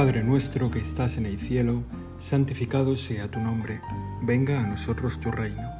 Padre 0.00 0.24
nuestro 0.24 0.70
que 0.70 0.78
estás 0.78 1.18
en 1.18 1.26
el 1.26 1.38
cielo, 1.38 1.82
santificado 2.18 2.96
sea 2.96 3.30
tu 3.30 3.38
nombre, 3.38 3.82
venga 4.22 4.58
a 4.58 4.66
nosotros 4.66 5.20
tu 5.20 5.30
reino, 5.30 5.70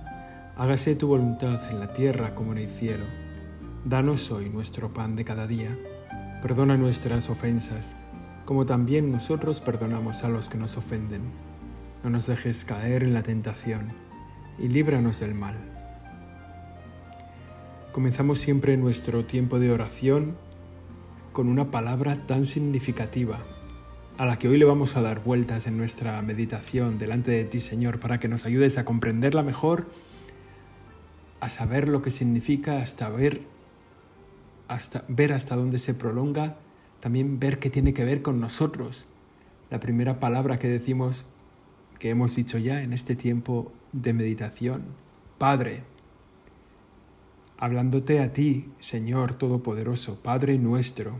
hágase 0.59 0.95
tu 0.95 1.07
voluntad 1.09 1.59
en 1.71 1.81
la 1.81 1.95
tierra 1.95 2.35
como 2.35 2.53
en 2.53 2.59
el 2.59 2.69
cielo. 2.69 3.05
Danos 3.87 4.31
hoy 4.31 4.51
nuestro 4.51 4.93
pan 4.93 5.17
de 5.17 5.25
cada 5.25 5.47
día, 5.47 5.75
perdona 6.43 6.77
nuestras 6.77 7.31
ofensas, 7.31 7.97
como 8.45 8.67
también 8.67 9.11
nosotros 9.11 9.63
perdonamos 9.63 10.23
a 10.23 10.29
los 10.29 10.51
que 10.51 10.59
nos 10.59 10.77
ofenden. 10.77 11.23
No 12.05 12.11
nos 12.11 12.27
dejes 12.27 12.67
caer 12.67 13.05
en 13.05 13.15
la 13.15 13.23
tentación, 13.23 13.89
y 14.59 14.69
líbranos 14.69 15.21
del 15.21 15.33
mal. 15.33 15.57
Comenzamos 17.91 18.39
siempre 18.39 18.77
nuestro 18.77 19.25
tiempo 19.25 19.59
de 19.59 19.73
oración 19.73 20.37
con 21.33 21.49
una 21.49 21.71
palabra 21.71 22.19
tan 22.27 22.45
significativa 22.45 23.39
a 24.19 24.27
la 24.27 24.39
que 24.39 24.49
hoy 24.49 24.59
le 24.59 24.65
vamos 24.65 24.97
a 24.97 25.03
dar 25.03 25.23
vueltas 25.23 25.67
en 25.67 25.77
nuestra 25.77 26.21
meditación 26.23 26.99
delante 26.99 27.31
de 27.31 27.45
ti, 27.45 27.61
Señor, 27.61 28.01
para 28.01 28.21
que 28.21 28.29
nos 28.29 28.45
ayudes 28.45 28.79
a 28.79 28.85
comprenderla 28.85 29.43
mejor, 29.43 29.91
a 31.41 31.49
saber 31.49 31.89
lo 31.89 32.03
que 32.03 32.11
significa, 32.11 32.79
hasta 32.79 33.09
ver 33.09 33.43
hasta 34.71 35.05
ver 35.09 35.33
hasta 35.33 35.57
dónde 35.57 35.81
se 35.81 35.95
prolonga, 35.95 36.57
también 37.01 37.41
ver 37.41 37.59
qué 37.59 37.71
tiene 37.71 37.93
que 37.93 38.05
ver 38.05 38.23
con 38.23 38.39
nosotros. 38.41 39.07
La 39.69 39.81
primera 39.81 40.21
palabra 40.21 40.61
que 40.61 40.69
decimos 40.69 41.27
que 41.99 42.11
hemos 42.11 42.37
dicho 42.37 42.57
ya 42.57 42.81
en 42.83 42.93
este 42.93 43.17
tiempo 43.17 43.73
de 43.93 44.13
meditación, 44.13 44.85
Padre, 45.39 45.83
hablándote 47.59 48.21
a 48.21 48.33
ti, 48.33 48.71
Señor 48.79 49.35
Todopoderoso, 49.35 50.21
Padre 50.23 50.57
nuestro, 50.57 51.17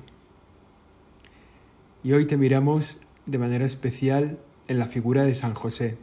y 2.03 2.13
hoy 2.13 2.25
te 2.25 2.37
miramos 2.37 2.99
de 3.27 3.39
manera 3.39 3.65
especial 3.65 4.39
en 4.69 4.79
la 4.79 4.87
figura 4.87 5.25
de 5.25 5.35
San 5.35 5.55
José, 5.55 5.99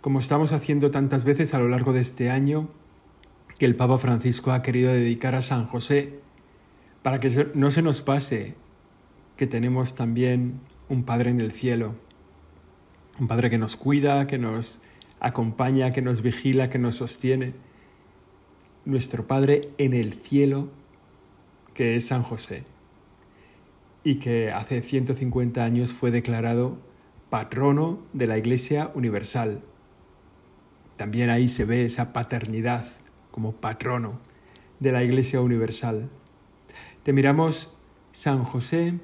como 0.00 0.20
estamos 0.20 0.52
haciendo 0.52 0.90
tantas 0.90 1.24
veces 1.24 1.54
a 1.54 1.58
lo 1.58 1.68
largo 1.68 1.92
de 1.92 2.00
este 2.00 2.30
año 2.30 2.68
que 3.58 3.66
el 3.66 3.74
Papa 3.74 3.98
Francisco 3.98 4.52
ha 4.52 4.62
querido 4.62 4.92
dedicar 4.92 5.34
a 5.34 5.42
San 5.42 5.66
José, 5.66 6.20
para 7.02 7.18
que 7.18 7.50
no 7.54 7.70
se 7.70 7.82
nos 7.82 8.02
pase 8.02 8.54
que 9.36 9.46
tenemos 9.46 9.94
también 9.94 10.60
un 10.88 11.02
Padre 11.02 11.30
en 11.30 11.40
el 11.40 11.50
cielo, 11.50 11.96
un 13.18 13.26
Padre 13.26 13.50
que 13.50 13.58
nos 13.58 13.76
cuida, 13.76 14.26
que 14.28 14.38
nos 14.38 14.80
acompaña, 15.18 15.90
que 15.90 16.02
nos 16.02 16.22
vigila, 16.22 16.70
que 16.70 16.78
nos 16.78 16.96
sostiene. 16.96 17.54
Nuestro 18.84 19.26
Padre 19.26 19.70
en 19.78 19.94
el 19.94 20.14
cielo, 20.14 20.68
que 21.74 21.96
es 21.96 22.06
San 22.06 22.22
José 22.22 22.71
y 24.04 24.16
que 24.16 24.50
hace 24.50 24.82
150 24.82 25.64
años 25.64 25.92
fue 25.92 26.10
declarado 26.10 26.78
patrono 27.30 28.00
de 28.12 28.26
la 28.26 28.38
Iglesia 28.38 28.90
Universal. 28.94 29.62
También 30.96 31.30
ahí 31.30 31.48
se 31.48 31.64
ve 31.64 31.84
esa 31.84 32.12
paternidad 32.12 32.84
como 33.30 33.52
patrono 33.52 34.20
de 34.80 34.92
la 34.92 35.02
Iglesia 35.02 35.40
Universal. 35.40 36.10
Te 37.02 37.12
miramos 37.12 37.70
San 38.12 38.44
José 38.44 38.98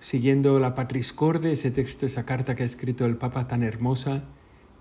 siguiendo 0.00 0.58
la 0.58 0.74
Patris 0.74 1.12
Corde, 1.12 1.52
ese 1.52 1.70
texto, 1.70 2.06
esa 2.06 2.24
carta 2.24 2.54
que 2.54 2.62
ha 2.62 2.66
escrito 2.66 3.06
el 3.06 3.16
Papa 3.16 3.46
tan 3.46 3.62
hermosa, 3.62 4.24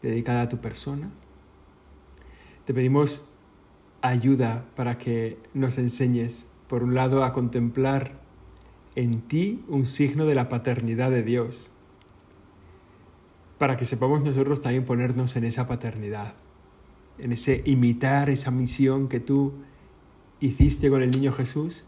dedicada 0.02 0.44
a 0.44 0.50
tu 0.50 0.60
persona. 0.60 1.10
Te 2.66 2.74
pedimos 2.74 3.28
ayuda 4.02 4.66
para 4.76 4.98
que 4.98 5.40
nos 5.54 5.78
enseñes, 5.78 6.50
por 6.68 6.84
un 6.84 6.94
lado, 6.94 7.24
a 7.24 7.34
contemplar 7.34 8.25
en 8.96 9.22
ti 9.22 9.64
un 9.68 9.86
signo 9.86 10.26
de 10.26 10.36
la 10.36 10.50
paternidad 10.50 11.12
de 11.12 11.24
Dios, 11.24 11.72
para 13.58 13.78
que 13.78 13.86
sepamos 13.86 14.24
nosotros 14.24 14.62
también 14.62 14.86
ponernos 14.86 15.36
en 15.36 15.46
esa 15.46 15.68
paternidad, 15.68 16.34
en 17.18 17.32
ese 17.32 17.62
imitar 17.66 18.30
esa 18.30 18.52
misión 18.52 19.08
que 19.08 19.20
tú 19.20 19.54
hiciste 20.40 20.90
con 20.90 21.02
el 21.02 21.12
niño 21.12 21.32
Jesús, 21.32 21.86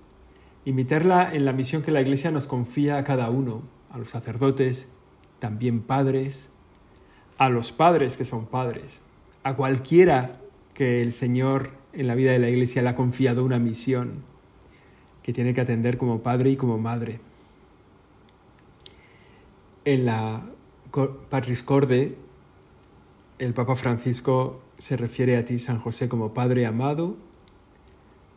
imitarla 0.66 1.30
en 1.32 1.46
la 1.46 1.54
misión 1.54 1.82
que 1.82 1.92
la 1.92 2.02
Iglesia 2.02 2.32
nos 2.32 2.48
confía 2.48 2.98
a 2.98 3.04
cada 3.04 3.30
uno, 3.30 3.64
a 3.90 3.98
los 3.98 4.10
sacerdotes, 4.10 4.90
también 5.40 5.82
padres, 5.82 6.50
a 7.38 7.50
los 7.50 7.72
padres 7.72 8.18
que 8.18 8.26
son 8.26 8.48
padres, 8.48 9.02
a 9.44 9.56
cualquiera 9.56 10.42
que 10.74 11.02
el 11.02 11.12
Señor 11.12 11.72
en 11.94 12.08
la 12.08 12.16
vida 12.16 12.32
de 12.32 12.40
la 12.40 12.50
Iglesia 12.50 12.82
le 12.82 12.90
ha 12.90 12.96
confiado 12.96 13.44
una 13.44 13.60
misión 13.60 14.24
que 15.28 15.34
tiene 15.34 15.54
que 15.54 15.60
atender 15.60 15.98
como 15.98 16.24
padre 16.24 16.52
y 16.52 16.56
como 16.56 16.78
madre. 16.78 17.20
En 19.84 20.06
la 20.06 20.50
Patris 21.30 21.64
Corde, 21.64 22.16
el 23.38 23.54
Papa 23.54 23.76
Francisco 23.76 24.62
se 24.78 24.96
refiere 24.96 25.36
a 25.36 25.44
ti, 25.44 25.60
San 25.60 25.80
José, 25.80 26.08
como 26.08 26.34
Padre 26.34 26.66
amado, 26.66 27.18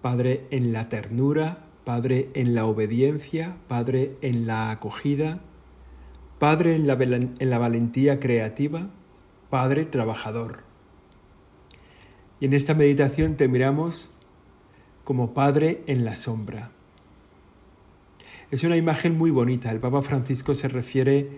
Padre 0.02 0.48
en 0.50 0.72
la 0.72 0.88
ternura, 0.88 1.64
Padre 1.84 2.28
en 2.34 2.56
la 2.56 2.66
obediencia, 2.66 3.56
Padre 3.68 4.16
en 4.20 4.48
la 4.48 4.72
acogida, 4.72 5.42
Padre 6.40 6.74
en 6.74 6.88
la, 6.88 6.94
en 6.94 7.50
la 7.50 7.58
valentía 7.58 8.18
creativa, 8.18 8.90
Padre 9.48 9.84
trabajador. 9.84 10.64
Y 12.40 12.46
en 12.46 12.52
esta 12.52 12.74
meditación 12.74 13.36
te 13.36 13.46
miramos 13.46 14.10
como 15.04 15.34
Padre 15.34 15.84
en 15.86 16.04
la 16.04 16.16
sombra. 16.16 16.72
Es 18.50 18.64
una 18.64 18.76
imagen 18.76 19.16
muy 19.16 19.30
bonita. 19.30 19.70
El 19.70 19.78
Papa 19.78 20.02
Francisco 20.02 20.54
se 20.54 20.66
refiere 20.66 21.28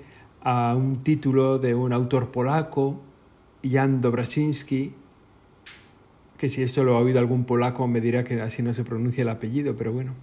a 0.40 0.74
un 0.74 1.02
título 1.02 1.58
de 1.58 1.74
un 1.74 1.92
autor 1.92 2.30
polaco, 2.30 3.02
Jan 3.62 4.00
Dobraczynski, 4.00 4.94
que 6.38 6.48
si 6.48 6.62
esto 6.62 6.84
lo 6.84 6.96
ha 6.96 7.00
oído 7.00 7.18
algún 7.18 7.44
polaco 7.44 7.86
me 7.86 8.00
dirá 8.00 8.24
que 8.24 8.40
así 8.40 8.62
no 8.62 8.72
se 8.72 8.82
pronuncia 8.82 9.22
el 9.22 9.28
apellido, 9.28 9.76
pero 9.76 9.92
bueno, 9.92 10.14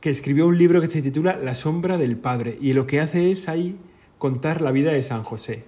que 0.00 0.10
escribió 0.10 0.48
un 0.48 0.58
libro 0.58 0.80
que 0.80 0.90
se 0.90 1.02
titula 1.02 1.36
La 1.36 1.54
sombra 1.54 1.98
del 1.98 2.16
Padre 2.16 2.58
y 2.60 2.72
lo 2.72 2.88
que 2.88 3.00
hace 3.00 3.30
es 3.30 3.48
ahí 3.48 3.78
contar 4.18 4.60
la 4.60 4.72
vida 4.72 4.90
de 4.90 5.04
San 5.04 5.22
José, 5.22 5.64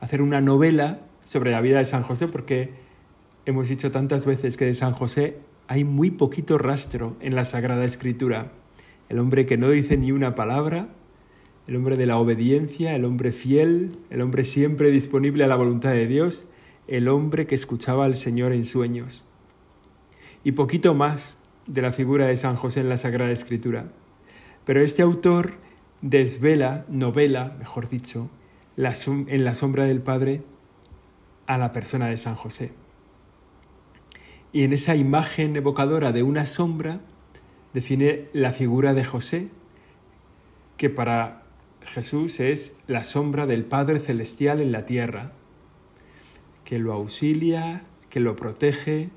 hacer 0.00 0.22
una 0.22 0.40
novela 0.40 1.02
sobre 1.22 1.52
la 1.52 1.60
vida 1.60 1.78
de 1.78 1.84
San 1.84 2.02
José 2.02 2.26
porque 2.26 2.72
hemos 3.46 3.68
dicho 3.68 3.92
tantas 3.92 4.26
veces 4.26 4.56
que 4.56 4.64
de 4.66 4.74
San 4.74 4.92
José 4.92 5.38
hay 5.68 5.84
muy 5.84 6.10
poquito 6.10 6.58
rastro 6.58 7.16
en 7.20 7.36
la 7.36 7.44
Sagrada 7.44 7.84
Escritura 7.84 8.50
el 9.08 9.18
hombre 9.18 9.46
que 9.46 9.58
no 9.58 9.70
dice 9.70 9.96
ni 9.96 10.12
una 10.12 10.34
palabra, 10.34 10.88
el 11.66 11.76
hombre 11.76 11.96
de 11.96 12.06
la 12.06 12.18
obediencia, 12.18 12.94
el 12.94 13.04
hombre 13.04 13.32
fiel, 13.32 13.98
el 14.10 14.20
hombre 14.20 14.44
siempre 14.44 14.90
disponible 14.90 15.44
a 15.44 15.48
la 15.48 15.56
voluntad 15.56 15.92
de 15.92 16.06
Dios, 16.06 16.46
el 16.88 17.08
hombre 17.08 17.46
que 17.46 17.54
escuchaba 17.54 18.04
al 18.04 18.16
Señor 18.16 18.52
en 18.52 18.64
sueños. 18.64 19.28
Y 20.42 20.52
poquito 20.52 20.94
más 20.94 21.38
de 21.66 21.82
la 21.82 21.92
figura 21.92 22.26
de 22.26 22.36
San 22.36 22.56
José 22.56 22.80
en 22.80 22.90
la 22.90 22.98
Sagrada 22.98 23.30
Escritura. 23.30 23.86
Pero 24.64 24.80
este 24.80 25.02
autor 25.02 25.54
desvela, 26.02 26.84
novela, 26.88 27.56
mejor 27.58 27.88
dicho, 27.88 28.28
en 28.76 29.44
la 29.44 29.54
sombra 29.54 29.84
del 29.84 30.02
Padre 30.02 30.42
a 31.46 31.56
la 31.56 31.72
persona 31.72 32.08
de 32.08 32.18
San 32.18 32.34
José. 32.34 32.72
Y 34.52 34.64
en 34.64 34.72
esa 34.72 34.96
imagen 34.96 35.56
evocadora 35.56 36.12
de 36.12 36.22
una 36.22 36.46
sombra, 36.46 37.00
define 37.74 38.28
la 38.32 38.52
figura 38.52 38.94
de 38.94 39.04
José, 39.04 39.48
que 40.78 40.88
para 40.88 41.42
Jesús 41.82 42.40
es 42.40 42.76
la 42.86 43.04
sombra 43.04 43.46
del 43.46 43.64
Padre 43.64 44.00
Celestial 44.00 44.60
en 44.60 44.72
la 44.72 44.86
tierra, 44.86 45.32
que 46.64 46.78
lo 46.78 46.92
auxilia, 46.92 47.82
que 48.08 48.20
lo 48.20 48.36
protege, 48.36 49.10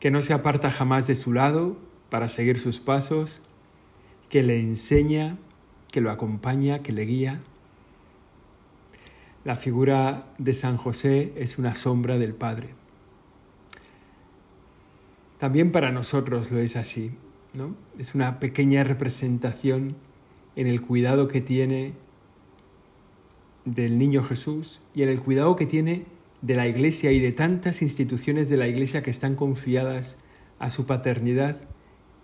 que 0.00 0.10
no 0.10 0.20
se 0.20 0.32
aparta 0.32 0.70
jamás 0.70 1.06
de 1.06 1.14
su 1.14 1.32
lado 1.32 1.78
para 2.10 2.28
seguir 2.28 2.58
sus 2.58 2.80
pasos, 2.80 3.42
que 4.28 4.42
le 4.42 4.60
enseña, 4.60 5.38
que 5.90 6.00
lo 6.00 6.10
acompaña, 6.10 6.82
que 6.82 6.92
le 6.92 7.02
guía. 7.02 7.40
La 9.44 9.56
figura 9.56 10.26
de 10.36 10.52
San 10.52 10.76
José 10.76 11.32
es 11.36 11.58
una 11.58 11.74
sombra 11.74 12.18
del 12.18 12.34
Padre. 12.34 12.70
También 15.38 15.70
para 15.70 15.92
nosotros 15.92 16.50
lo 16.50 16.58
es 16.58 16.76
así. 16.76 17.12
Es 17.98 18.14
una 18.14 18.38
pequeña 18.38 18.84
representación 18.84 19.96
en 20.54 20.66
el 20.66 20.80
cuidado 20.80 21.26
que 21.26 21.40
tiene 21.40 21.94
del 23.64 23.98
niño 23.98 24.22
Jesús 24.22 24.80
y 24.94 25.02
en 25.02 25.08
el 25.08 25.20
cuidado 25.20 25.56
que 25.56 25.66
tiene 25.66 26.06
de 26.40 26.54
la 26.54 26.68
Iglesia 26.68 27.10
y 27.10 27.18
de 27.18 27.32
tantas 27.32 27.82
instituciones 27.82 28.48
de 28.48 28.56
la 28.56 28.68
Iglesia 28.68 29.02
que 29.02 29.10
están 29.10 29.34
confiadas 29.34 30.16
a 30.60 30.70
su 30.70 30.86
paternidad, 30.86 31.56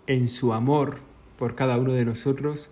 en 0.07 0.29
su 0.29 0.53
amor 0.53 0.99
por 1.37 1.55
cada 1.55 1.77
uno 1.77 1.91
de 1.91 2.05
nosotros, 2.05 2.71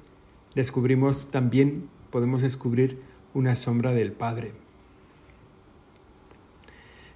descubrimos 0.56 1.30
también, 1.31 1.89
podemos 2.12 2.42
descubrir 2.42 3.01
una 3.33 3.56
sombra 3.56 3.92
del 3.92 4.13
Padre. 4.13 4.54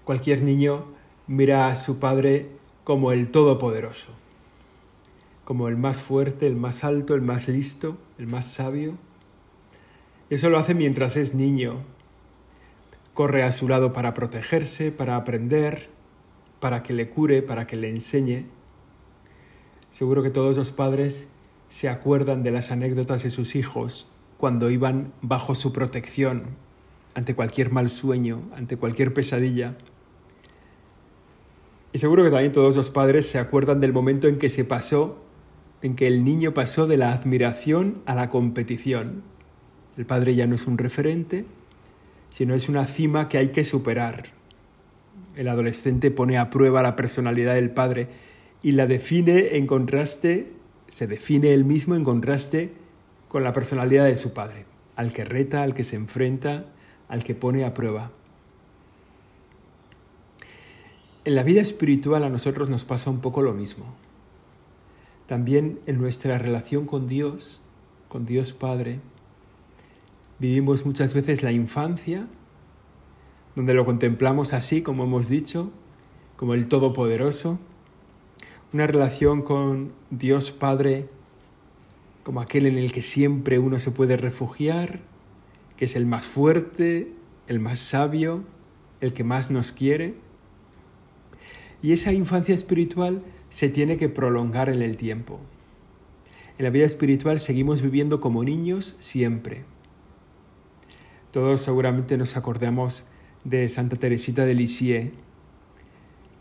Cualquier 0.03 0.41
niño 0.41 0.85
mira 1.27 1.67
a 1.67 1.75
su 1.75 1.99
Padre 1.99 2.49
como 2.83 3.11
el 3.11 3.29
Todopoderoso 3.29 4.26
como 5.47 5.69
el 5.69 5.77
más 5.77 6.01
fuerte, 6.01 6.45
el 6.45 6.57
más 6.57 6.83
alto, 6.83 7.15
el 7.15 7.21
más 7.21 7.47
listo, 7.47 7.95
el 8.17 8.27
más 8.27 8.51
sabio. 8.51 8.97
Eso 10.29 10.49
lo 10.49 10.57
hace 10.57 10.75
mientras 10.75 11.15
es 11.15 11.35
niño. 11.35 11.83
Corre 13.13 13.43
a 13.43 13.53
su 13.53 13.69
lado 13.69 13.93
para 13.93 14.13
protegerse, 14.13 14.91
para 14.91 15.15
aprender, 15.15 15.87
para 16.59 16.83
que 16.83 16.91
le 16.91 17.07
cure, 17.07 17.41
para 17.43 17.65
que 17.65 17.77
le 17.77 17.89
enseñe. 17.89 18.47
Seguro 19.93 20.21
que 20.21 20.31
todos 20.31 20.57
los 20.57 20.73
padres 20.73 21.29
se 21.69 21.87
acuerdan 21.87 22.43
de 22.43 22.51
las 22.51 22.69
anécdotas 22.69 23.23
de 23.23 23.29
sus 23.29 23.55
hijos 23.55 24.09
cuando 24.37 24.69
iban 24.69 25.13
bajo 25.21 25.55
su 25.55 25.71
protección 25.71 26.57
ante 27.13 27.35
cualquier 27.35 27.71
mal 27.71 27.89
sueño, 27.89 28.41
ante 28.53 28.75
cualquier 28.75 29.13
pesadilla. 29.13 29.77
Y 31.93 31.99
seguro 31.99 32.25
que 32.25 32.31
también 32.31 32.51
todos 32.51 32.75
los 32.75 32.89
padres 32.89 33.29
se 33.29 33.39
acuerdan 33.39 33.79
del 33.79 33.93
momento 33.93 34.27
en 34.27 34.39
que 34.39 34.49
se 34.49 34.65
pasó, 34.65 35.23
en 35.81 35.95
que 35.95 36.07
el 36.07 36.23
niño 36.23 36.53
pasó 36.53 36.87
de 36.87 36.97
la 36.97 37.13
admiración 37.13 38.01
a 38.05 38.15
la 38.15 38.29
competición. 38.29 39.23
El 39.97 40.05
padre 40.05 40.35
ya 40.35 40.47
no 40.47 40.55
es 40.55 40.67
un 40.67 40.77
referente, 40.77 41.45
sino 42.29 42.53
es 42.53 42.69
una 42.69 42.85
cima 42.85 43.29
que 43.29 43.37
hay 43.37 43.49
que 43.49 43.63
superar. 43.63 44.25
El 45.35 45.47
adolescente 45.47 46.11
pone 46.11 46.37
a 46.37 46.49
prueba 46.49 46.81
la 46.81 46.95
personalidad 46.95 47.55
del 47.55 47.71
padre 47.71 48.07
y 48.63 48.71
la 48.71 48.87
define 48.87 49.57
en 49.57 49.67
contraste, 49.67 50.51
se 50.87 51.07
define 51.07 51.53
él 51.53 51.63
mismo 51.63 51.95
en 51.95 52.03
contraste 52.03 52.73
con 53.27 53.43
la 53.43 53.53
personalidad 53.53 54.05
de 54.05 54.17
su 54.17 54.33
padre, 54.33 54.65
al 54.95 55.13
que 55.13 55.25
reta, 55.25 55.63
al 55.63 55.73
que 55.73 55.83
se 55.83 55.95
enfrenta, 55.95 56.65
al 57.07 57.23
que 57.23 57.35
pone 57.35 57.65
a 57.65 57.73
prueba. 57.73 58.11
En 61.23 61.35
la 61.35 61.43
vida 61.43 61.61
espiritual 61.61 62.23
a 62.23 62.29
nosotros 62.29 62.69
nos 62.69 62.85
pasa 62.85 63.09
un 63.09 63.19
poco 63.19 63.41
lo 63.41 63.53
mismo. 63.53 63.85
También 65.27 65.79
en 65.85 65.97
nuestra 65.99 66.37
relación 66.37 66.85
con 66.85 67.07
Dios, 67.07 67.61
con 68.07 68.25
Dios 68.25 68.53
Padre, 68.53 68.99
vivimos 70.39 70.85
muchas 70.85 71.13
veces 71.13 71.43
la 71.43 71.51
infancia, 71.51 72.27
donde 73.55 73.73
lo 73.73 73.85
contemplamos 73.85 74.53
así, 74.53 74.81
como 74.81 75.03
hemos 75.03 75.27
dicho, 75.29 75.71
como 76.37 76.53
el 76.53 76.67
Todopoderoso, 76.67 77.59
una 78.73 78.87
relación 78.87 79.41
con 79.41 79.91
Dios 80.09 80.51
Padre 80.51 81.07
como 82.27 82.41
aquel 82.41 82.65
en 82.65 82.77
el 82.77 82.91
que 82.91 83.01
siempre 83.01 83.57
uno 83.57 83.79
se 83.79 83.89
puede 83.91 84.17
refugiar, 84.17 84.99
que 85.77 85.85
es 85.85 85.95
el 85.95 86.05
más 86.05 86.27
fuerte, 86.27 87.13
el 87.47 87.61
más 87.61 87.79
sabio, 87.79 88.43
el 88.99 89.13
que 89.13 89.23
más 89.23 89.49
nos 89.49 89.71
quiere. 89.71 90.15
Y 91.81 91.93
esa 91.93 92.11
infancia 92.11 92.53
espiritual 92.53 93.23
se 93.49 93.69
tiene 93.69 93.97
que 93.97 94.09
prolongar 94.09 94.69
en 94.69 94.81
el 94.81 94.97
tiempo. 94.97 95.39
En 96.57 96.63
la 96.63 96.69
vida 96.69 96.85
espiritual 96.85 97.39
seguimos 97.39 97.81
viviendo 97.81 98.19
como 98.19 98.43
niños 98.43 98.95
siempre. 98.99 99.65
Todos 101.31 101.61
seguramente 101.61 102.17
nos 102.17 102.35
acordamos 102.35 103.05
de 103.43 103.69
Santa 103.69 103.95
Teresita 103.95 104.45
de 104.45 104.55
Lisieux, 104.55 105.11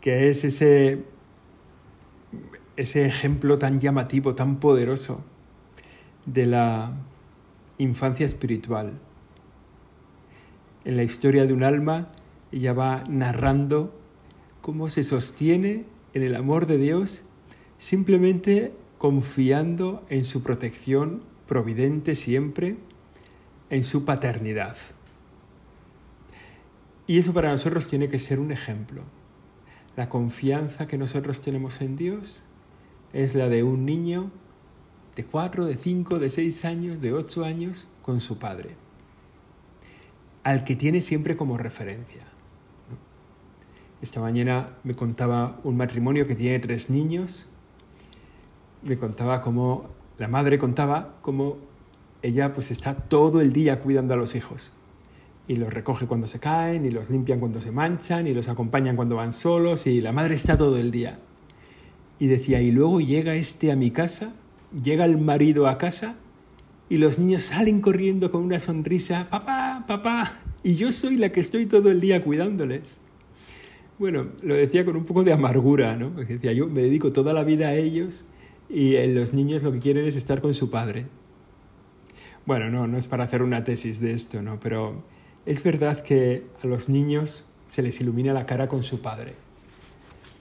que 0.01 0.29
es 0.29 0.43
ese, 0.43 1.03
ese 2.75 3.05
ejemplo 3.05 3.59
tan 3.59 3.79
llamativo, 3.79 4.33
tan 4.33 4.59
poderoso 4.59 5.23
de 6.25 6.45
la 6.45 6.93
infancia 7.77 8.25
espiritual. 8.25 8.99
En 10.83 10.97
la 10.97 11.03
historia 11.03 11.45
de 11.45 11.53
un 11.53 11.63
alma, 11.63 12.09
ella 12.51 12.73
va 12.73 13.03
narrando 13.07 13.93
cómo 14.61 14.89
se 14.89 15.03
sostiene 15.03 15.85
en 16.17 16.23
el 16.23 16.35
amor 16.35 16.65
de 16.65 16.77
Dios 16.77 17.23
simplemente 17.77 18.73
confiando 18.97 20.03
en 20.09 20.25
su 20.25 20.41
protección 20.41 21.21
providente 21.45 22.15
siempre, 22.15 22.77
en 23.69 23.83
su 23.83 24.03
paternidad. 24.03 24.75
Y 27.05 27.19
eso 27.19 27.33
para 27.33 27.51
nosotros 27.51 27.87
tiene 27.87 28.09
que 28.09 28.19
ser 28.19 28.39
un 28.39 28.51
ejemplo. 28.51 29.03
La 29.95 30.09
confianza 30.09 30.87
que 30.87 30.97
nosotros 30.97 31.39
tenemos 31.41 31.81
en 31.81 31.95
Dios 31.95 32.43
es 33.13 33.35
la 33.35 33.47
de 33.47 33.63
un 33.63 33.85
niño 33.85 34.31
de 35.15 35.23
cuatro, 35.23 35.65
de 35.65 35.75
cinco, 35.75 36.19
de 36.19 36.29
seis 36.29 36.65
años, 36.65 36.99
de 36.99 37.13
ocho 37.13 37.45
años 37.45 37.87
con 38.01 38.19
su 38.19 38.37
padre, 38.37 38.75
al 40.43 40.63
que 40.63 40.75
tiene 40.75 41.01
siempre 41.01 41.37
como 41.37 41.57
referencia. 41.57 42.36
Esta 44.01 44.19
mañana 44.19 44.69
me 44.83 44.95
contaba 44.95 45.59
un 45.63 45.77
matrimonio 45.77 46.27
que 46.27 46.35
tiene 46.35 46.59
tres 46.59 46.89
niños, 46.89 47.47
me 48.83 48.97
contaba 48.97 49.41
cómo, 49.41 49.87
la 50.17 50.27
madre 50.27 50.59
contaba 50.59 51.15
cómo 51.21 51.57
ella 52.21 52.53
pues 52.53 52.71
está 52.71 52.95
todo 52.95 53.41
el 53.41 53.53
día 53.53 53.79
cuidando 53.79 54.13
a 54.13 54.17
los 54.17 54.35
hijos 54.35 54.71
y 55.47 55.55
los 55.55 55.73
recoge 55.73 56.05
cuando 56.05 56.27
se 56.27 56.39
caen 56.39 56.85
y 56.85 56.91
los 56.91 57.09
limpian 57.09 57.39
cuando 57.39 57.61
se 57.61 57.71
manchan 57.71 58.27
y 58.27 58.33
los 58.33 58.49
acompañan 58.49 58.95
cuando 58.95 59.15
van 59.15 59.33
solos 59.33 59.87
y 59.87 60.01
la 60.01 60.11
madre 60.11 60.35
está 60.35 60.57
todo 60.57 60.77
el 60.77 60.91
día. 60.91 61.19
Y 62.19 62.27
decía, 62.27 62.61
y 62.61 62.71
luego 62.71 62.99
llega 62.99 63.35
este 63.35 63.71
a 63.71 63.75
mi 63.75 63.91
casa 63.91 64.33
llega 64.83 65.05
el 65.05 65.17
marido 65.17 65.67
a 65.67 65.77
casa 65.77 66.15
y 66.89 66.97
los 66.97 67.19
niños 67.19 67.43
salen 67.43 67.81
corriendo 67.81 68.31
con 68.31 68.43
una 68.43 68.59
sonrisa, 68.59 69.27
papá, 69.29 69.85
papá, 69.87 70.31
y 70.63 70.75
yo 70.75 70.91
soy 70.91 71.17
la 71.17 71.29
que 71.29 71.41
estoy 71.41 71.65
todo 71.65 71.91
el 71.91 71.99
día 71.99 72.23
cuidándoles. 72.23 73.01
Bueno, 73.99 74.27
lo 74.43 74.53
decía 74.53 74.85
con 74.85 74.95
un 74.95 75.05
poco 75.05 75.23
de 75.23 75.33
amargura, 75.33 75.95
¿no? 75.95 76.11
Porque 76.11 76.33
decía, 76.33 76.53
yo 76.53 76.67
me 76.67 76.81
dedico 76.81 77.11
toda 77.11 77.33
la 77.33 77.43
vida 77.43 77.69
a 77.69 77.75
ellos 77.75 78.25
y 78.69 78.95
los 79.07 79.33
niños 79.33 79.63
lo 79.63 79.71
que 79.71 79.79
quieren 79.79 80.05
es 80.05 80.15
estar 80.15 80.41
con 80.41 80.53
su 80.53 80.69
padre. 80.69 81.07
Bueno, 82.45 82.69
no, 82.69 82.87
no 82.87 82.97
es 82.97 83.07
para 83.07 83.23
hacer 83.23 83.41
una 83.41 83.63
tesis 83.63 83.99
de 83.99 84.11
esto, 84.11 84.41
¿no? 84.41 84.59
Pero 84.59 85.03
es 85.45 85.63
verdad 85.63 86.03
que 86.03 86.43
a 86.63 86.67
los 86.67 86.89
niños 86.89 87.49
se 87.65 87.81
les 87.81 87.99
ilumina 87.99 88.33
la 88.33 88.45
cara 88.45 88.67
con 88.67 88.83
su 88.83 89.01
padre 89.01 89.47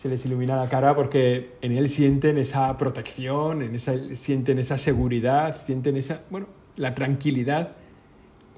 se 0.07 0.09
les 0.09 0.25
ilumina 0.25 0.57
la 0.57 0.69
cara 0.69 0.95
porque 0.95 1.53
en 1.63 1.73
él 1.73 1.89
sienten 1.89 2.39
esa 2.39 2.77
protección, 2.77 3.63
en 3.63 3.75
esa, 3.75 3.95
sienten 4.15 4.59
esa 4.59 4.79
seguridad, 4.79 5.61
sienten 5.61 5.97
esa, 5.97 6.23
bueno, 6.31 6.47
la 6.77 6.95
tranquilidad 6.95 7.73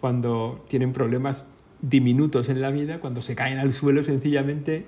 cuando 0.00 0.64
tienen 0.68 0.92
problemas 0.92 1.46
diminutos 1.80 2.48
en 2.48 2.60
la 2.60 2.70
vida, 2.70 3.00
cuando 3.00 3.20
se 3.22 3.34
caen 3.34 3.58
al 3.58 3.72
suelo 3.72 4.02
sencillamente, 4.02 4.86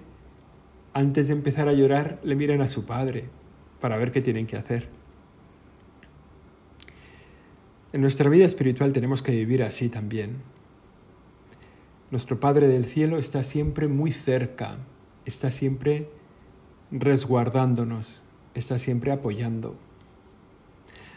antes 0.92 1.28
de 1.28 1.34
empezar 1.34 1.68
a 1.68 1.72
llorar, 1.72 2.20
le 2.24 2.36
miran 2.36 2.60
a 2.60 2.68
su 2.68 2.84
padre 2.84 3.28
para 3.80 3.96
ver 3.96 4.12
qué 4.12 4.20
tienen 4.20 4.46
que 4.46 4.56
hacer. 4.56 4.88
En 7.92 8.00
nuestra 8.00 8.28
vida 8.28 8.44
espiritual 8.44 8.92
tenemos 8.92 9.22
que 9.22 9.32
vivir 9.32 9.62
así 9.62 9.88
también. 9.88 10.36
Nuestro 12.10 12.38
Padre 12.38 12.68
del 12.68 12.84
Cielo 12.84 13.18
está 13.18 13.42
siempre 13.42 13.88
muy 13.88 14.12
cerca, 14.12 14.78
está 15.24 15.50
siempre 15.50 16.08
resguardándonos, 16.90 18.22
está 18.54 18.78
siempre 18.78 19.12
apoyando. 19.12 19.76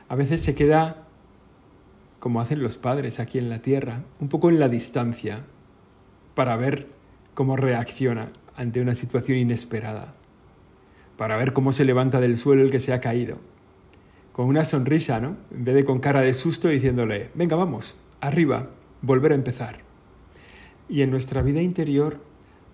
A 0.07 0.15
veces 0.15 0.41
se 0.41 0.55
queda, 0.55 1.07
como 2.19 2.41
hacen 2.41 2.61
los 2.61 2.77
padres 2.77 3.19
aquí 3.19 3.39
en 3.39 3.49
la 3.49 3.59
tierra, 3.59 4.03
un 4.19 4.29
poco 4.29 4.49
en 4.49 4.59
la 4.59 4.69
distancia 4.69 5.45
para 6.35 6.55
ver 6.55 6.87
cómo 7.33 7.55
reacciona 7.55 8.29
ante 8.55 8.81
una 8.81 8.95
situación 8.95 9.37
inesperada, 9.37 10.15
para 11.17 11.37
ver 11.37 11.53
cómo 11.53 11.71
se 11.71 11.85
levanta 11.85 12.19
del 12.19 12.37
suelo 12.37 12.63
el 12.63 12.71
que 12.71 12.79
se 12.79 12.93
ha 12.93 13.01
caído, 13.01 13.37
con 14.31 14.47
una 14.47 14.65
sonrisa, 14.65 15.19
¿no? 15.19 15.37
En 15.51 15.63
vez 15.63 15.75
de 15.75 15.85
con 15.85 15.99
cara 15.99 16.21
de 16.21 16.33
susto 16.33 16.67
diciéndole, 16.67 17.29
venga, 17.35 17.55
vamos, 17.55 17.97
arriba, 18.21 18.69
volver 19.01 19.31
a 19.31 19.35
empezar. 19.35 19.79
Y 20.89 21.01
en 21.01 21.11
nuestra 21.11 21.41
vida 21.41 21.61
interior 21.61 22.19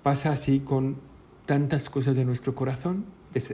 pasa 0.04 0.32
así 0.32 0.60
con 0.60 0.98
tantas 1.46 1.90
cosas 1.90 2.16
de 2.16 2.26
nuestro 2.26 2.56
corazón, 2.56 3.06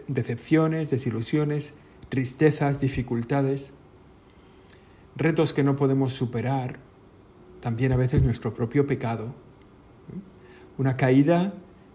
decepciones, 0.07 0.89
desilusiones, 0.91 1.73
tristezas, 2.09 2.79
dificultades, 2.79 3.73
retos 5.15 5.53
que 5.53 5.63
no 5.63 5.75
podemos 5.75 6.13
superar, 6.13 6.79
también 7.61 7.91
a 7.91 7.97
veces 7.97 8.23
nuestro 8.23 8.53
propio 8.53 8.85
pecado, 8.85 9.33
una 10.77 10.97
caída 10.97 11.53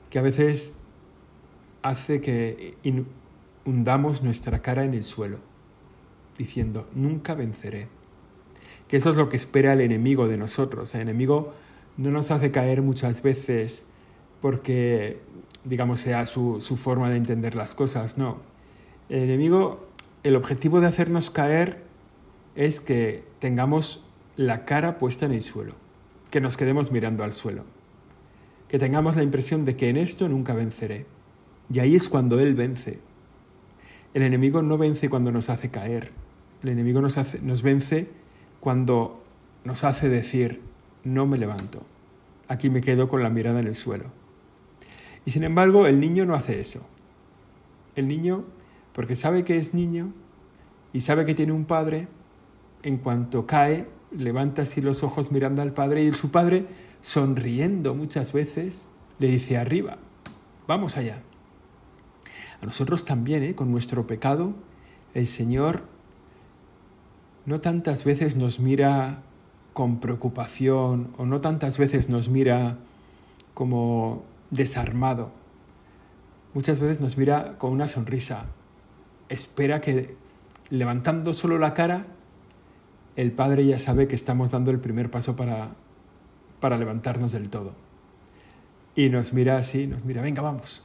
que 0.08 0.18
a 0.18 0.22
veces 0.22 0.74
hace 1.82 2.20
que 2.20 2.74
hundamos 3.64 4.22
nuestra 4.22 4.60
cara 4.60 4.84
en 4.84 4.94
el 4.94 5.04
suelo, 5.04 5.38
diciendo, 6.36 6.88
nunca 6.94 7.34
venceré. 7.34 7.88
Que 8.88 8.96
eso 8.96 9.10
es 9.10 9.16
lo 9.16 9.28
que 9.28 9.36
espera 9.36 9.72
el 9.72 9.80
enemigo 9.80 10.26
de 10.26 10.36
nosotros. 10.36 10.94
El 10.94 11.02
enemigo 11.02 11.52
no 11.96 12.10
nos 12.10 12.30
hace 12.30 12.50
caer 12.50 12.82
muchas 12.82 13.22
veces 13.22 13.84
porque 14.40 15.20
digamos, 15.64 16.00
sea 16.00 16.26
su, 16.26 16.60
su 16.60 16.76
forma 16.76 17.10
de 17.10 17.16
entender 17.16 17.54
las 17.54 17.74
cosas, 17.74 18.16
no. 18.16 18.38
El 19.08 19.24
enemigo, 19.24 19.86
el 20.22 20.36
objetivo 20.36 20.80
de 20.80 20.86
hacernos 20.86 21.30
caer 21.30 21.82
es 22.54 22.80
que 22.80 23.24
tengamos 23.38 24.04
la 24.36 24.64
cara 24.64 24.98
puesta 24.98 25.26
en 25.26 25.32
el 25.32 25.42
suelo, 25.42 25.74
que 26.30 26.40
nos 26.40 26.56
quedemos 26.56 26.90
mirando 26.90 27.24
al 27.24 27.32
suelo, 27.34 27.64
que 28.70 28.78
tengamos 28.78 29.16
la 29.16 29.24
impresión 29.24 29.64
de 29.64 29.74
que 29.74 29.88
en 29.88 29.96
esto 29.96 30.28
nunca 30.28 30.54
venceré. 30.54 31.04
Y 31.72 31.80
ahí 31.80 31.96
es 31.96 32.08
cuando 32.08 32.38
Él 32.38 32.54
vence. 32.54 33.00
El 34.14 34.22
enemigo 34.22 34.62
no 34.62 34.78
vence 34.78 35.10
cuando 35.10 35.32
nos 35.32 35.50
hace 35.50 35.70
caer, 35.70 36.12
el 36.62 36.68
enemigo 36.68 37.00
nos, 37.00 37.18
hace, 37.18 37.40
nos 37.40 37.62
vence 37.62 38.08
cuando 38.60 39.24
nos 39.64 39.82
hace 39.82 40.08
decir, 40.08 40.60
no 41.02 41.26
me 41.26 41.36
levanto, 41.36 41.82
aquí 42.46 42.70
me 42.70 42.80
quedo 42.80 43.08
con 43.08 43.22
la 43.22 43.30
mirada 43.30 43.58
en 43.58 43.66
el 43.66 43.74
suelo. 43.74 44.06
Y 45.24 45.32
sin 45.32 45.42
embargo, 45.42 45.86
el 45.86 45.98
niño 45.98 46.24
no 46.24 46.34
hace 46.34 46.60
eso. 46.60 46.86
El 47.96 48.06
niño, 48.06 48.44
porque 48.92 49.16
sabe 49.16 49.44
que 49.44 49.58
es 49.58 49.74
niño 49.74 50.12
y 50.92 51.00
sabe 51.00 51.24
que 51.24 51.34
tiene 51.34 51.52
un 51.52 51.64
padre, 51.64 52.06
en 52.82 52.98
cuanto 52.98 53.46
cae, 53.46 53.86
levanta 54.16 54.62
así 54.62 54.80
los 54.80 55.02
ojos 55.02 55.32
mirando 55.32 55.60
al 55.60 55.72
padre 55.72 56.04
y 56.04 56.12
su 56.12 56.30
padre, 56.30 56.66
sonriendo 57.02 57.94
muchas 57.94 58.32
veces, 58.32 58.88
le 59.18 59.28
dice 59.28 59.56
arriba, 59.56 59.98
vamos 60.66 60.96
allá. 60.96 61.22
A 62.60 62.66
nosotros 62.66 63.04
también, 63.04 63.42
¿eh? 63.42 63.54
con 63.54 63.70
nuestro 63.70 64.06
pecado, 64.06 64.54
el 65.14 65.26
Señor 65.26 65.84
no 67.46 67.60
tantas 67.60 68.04
veces 68.04 68.36
nos 68.36 68.60
mira 68.60 69.22
con 69.72 69.98
preocupación 69.98 71.12
o 71.16 71.26
no 71.26 71.40
tantas 71.40 71.78
veces 71.78 72.08
nos 72.08 72.28
mira 72.28 72.76
como 73.54 74.22
desarmado. 74.50 75.30
Muchas 76.52 76.80
veces 76.80 77.00
nos 77.00 77.16
mira 77.16 77.56
con 77.58 77.72
una 77.72 77.88
sonrisa. 77.88 78.46
Espera 79.28 79.80
que 79.80 80.16
levantando 80.68 81.32
solo 81.32 81.58
la 81.58 81.74
cara, 81.74 82.06
el 83.16 83.32
Padre 83.32 83.66
ya 83.66 83.78
sabe 83.78 84.06
que 84.06 84.14
estamos 84.14 84.50
dando 84.50 84.70
el 84.70 84.80
primer 84.80 85.10
paso 85.10 85.36
para, 85.36 85.70
para 86.60 86.78
levantarnos 86.78 87.32
del 87.32 87.50
todo. 87.50 87.74
Y 88.94 89.08
nos 89.08 89.32
mira 89.32 89.56
así, 89.56 89.86
nos 89.86 90.04
mira, 90.04 90.22
venga, 90.22 90.42
vamos, 90.42 90.84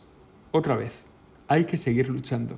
otra 0.52 0.76
vez, 0.76 1.04
hay 1.48 1.66
que 1.66 1.78
seguir 1.78 2.10
luchando. 2.10 2.58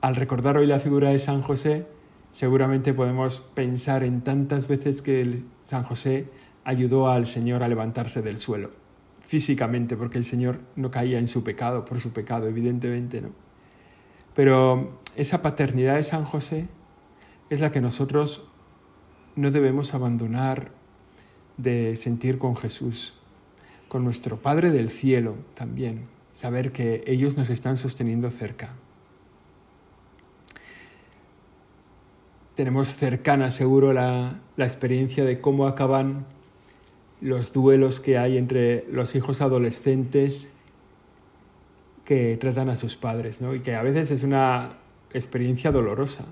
Al 0.00 0.16
recordar 0.16 0.56
hoy 0.56 0.66
la 0.66 0.78
figura 0.78 1.10
de 1.10 1.18
San 1.18 1.42
José, 1.42 1.86
seguramente 2.32 2.94
podemos 2.94 3.40
pensar 3.40 4.04
en 4.04 4.22
tantas 4.22 4.68
veces 4.68 5.02
que 5.02 5.42
San 5.62 5.82
José 5.82 6.28
ayudó 6.64 7.08
al 7.08 7.26
Señor 7.26 7.62
a 7.62 7.68
levantarse 7.68 8.22
del 8.22 8.38
suelo, 8.38 8.70
físicamente, 9.20 9.96
porque 9.96 10.18
el 10.18 10.24
Señor 10.24 10.60
no 10.76 10.90
caía 10.90 11.18
en 11.18 11.28
su 11.28 11.42
pecado, 11.42 11.84
por 11.84 12.00
su 12.00 12.12
pecado, 12.12 12.46
evidentemente, 12.46 13.20
¿no? 13.20 13.30
Pero 14.34 15.00
esa 15.16 15.42
paternidad 15.42 15.96
de 15.96 16.02
San 16.02 16.24
José 16.24 16.68
es 17.50 17.60
la 17.60 17.72
que 17.72 17.80
nosotros 17.80 18.44
no 19.34 19.50
debemos 19.50 19.92
abandonar 19.92 20.72
de 21.62 21.96
sentir 21.96 22.38
con 22.38 22.56
Jesús, 22.56 23.14
con 23.88 24.04
nuestro 24.04 24.36
Padre 24.40 24.70
del 24.70 24.88
cielo 24.88 25.36
también, 25.54 26.06
saber 26.32 26.72
que 26.72 27.02
ellos 27.06 27.36
nos 27.36 27.50
están 27.50 27.76
sosteniendo 27.76 28.30
cerca. 28.30 28.70
Tenemos 32.54 32.88
cercana 32.88 33.50
seguro 33.50 33.92
la, 33.92 34.40
la 34.56 34.64
experiencia 34.64 35.24
de 35.24 35.40
cómo 35.40 35.66
acaban 35.66 36.26
los 37.20 37.52
duelos 37.52 38.00
que 38.00 38.18
hay 38.18 38.38
entre 38.38 38.86
los 38.90 39.14
hijos 39.14 39.40
adolescentes 39.40 40.50
que 42.04 42.36
tratan 42.38 42.68
a 42.70 42.76
sus 42.76 42.96
padres, 42.96 43.40
¿no? 43.40 43.54
y 43.54 43.60
que 43.60 43.74
a 43.74 43.82
veces 43.82 44.10
es 44.10 44.22
una 44.22 44.78
experiencia 45.12 45.70
dolorosa. 45.70 46.24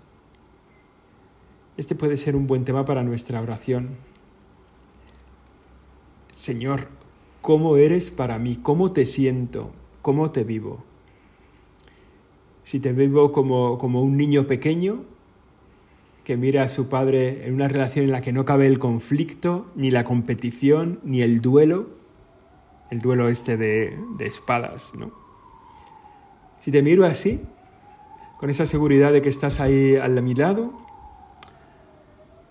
Este 1.77 1.95
puede 1.95 2.17
ser 2.17 2.35
un 2.35 2.47
buen 2.47 2.65
tema 2.65 2.85
para 2.85 3.05
nuestra 3.05 3.41
oración. 3.41 3.97
Señor, 6.39 6.87
¿cómo 7.41 7.77
eres 7.77 8.13
para 8.13 8.39
mí? 8.39 8.61
¿Cómo 8.63 8.93
te 8.93 9.07
siento? 9.07 9.73
¿Cómo 10.03 10.31
te 10.31 10.45
vivo? 10.45 10.85
Si 12.63 12.79
te 12.79 12.93
vivo 12.93 13.33
como, 13.33 13.77
como 13.77 14.03
un 14.03 14.17
niño 14.17 14.47
pequeño 14.47 15.03
que 16.23 16.37
mira 16.37 16.63
a 16.63 16.69
su 16.69 16.89
padre 16.89 17.49
en 17.49 17.55
una 17.55 17.67
relación 17.67 18.05
en 18.05 18.13
la 18.13 18.21
que 18.21 18.33
no 18.33 18.45
cabe 18.45 18.69
el 18.69 18.79
conflicto, 18.79 19.67
ni 19.75 19.91
la 19.91 20.05
competición, 20.05 21.01
ni 21.03 21.23
el 21.23 21.41
duelo, 21.41 21.89
el 22.93 23.01
duelo 23.01 23.29
este 23.29 23.57
de, 23.57 23.99
de 24.17 24.27
espadas, 24.27 24.95
¿no? 24.95 25.11
Si 26.61 26.71
te 26.71 26.85
miro 26.85 27.05
así, 27.05 27.41
con 28.39 28.49
esa 28.49 28.65
seguridad 28.65 29.13
de 29.13 29.23
que 29.23 29.29
estás 29.29 29.59
ahí 29.59 29.97
al 29.97 30.23
mi 30.23 30.35
lado, 30.35 30.73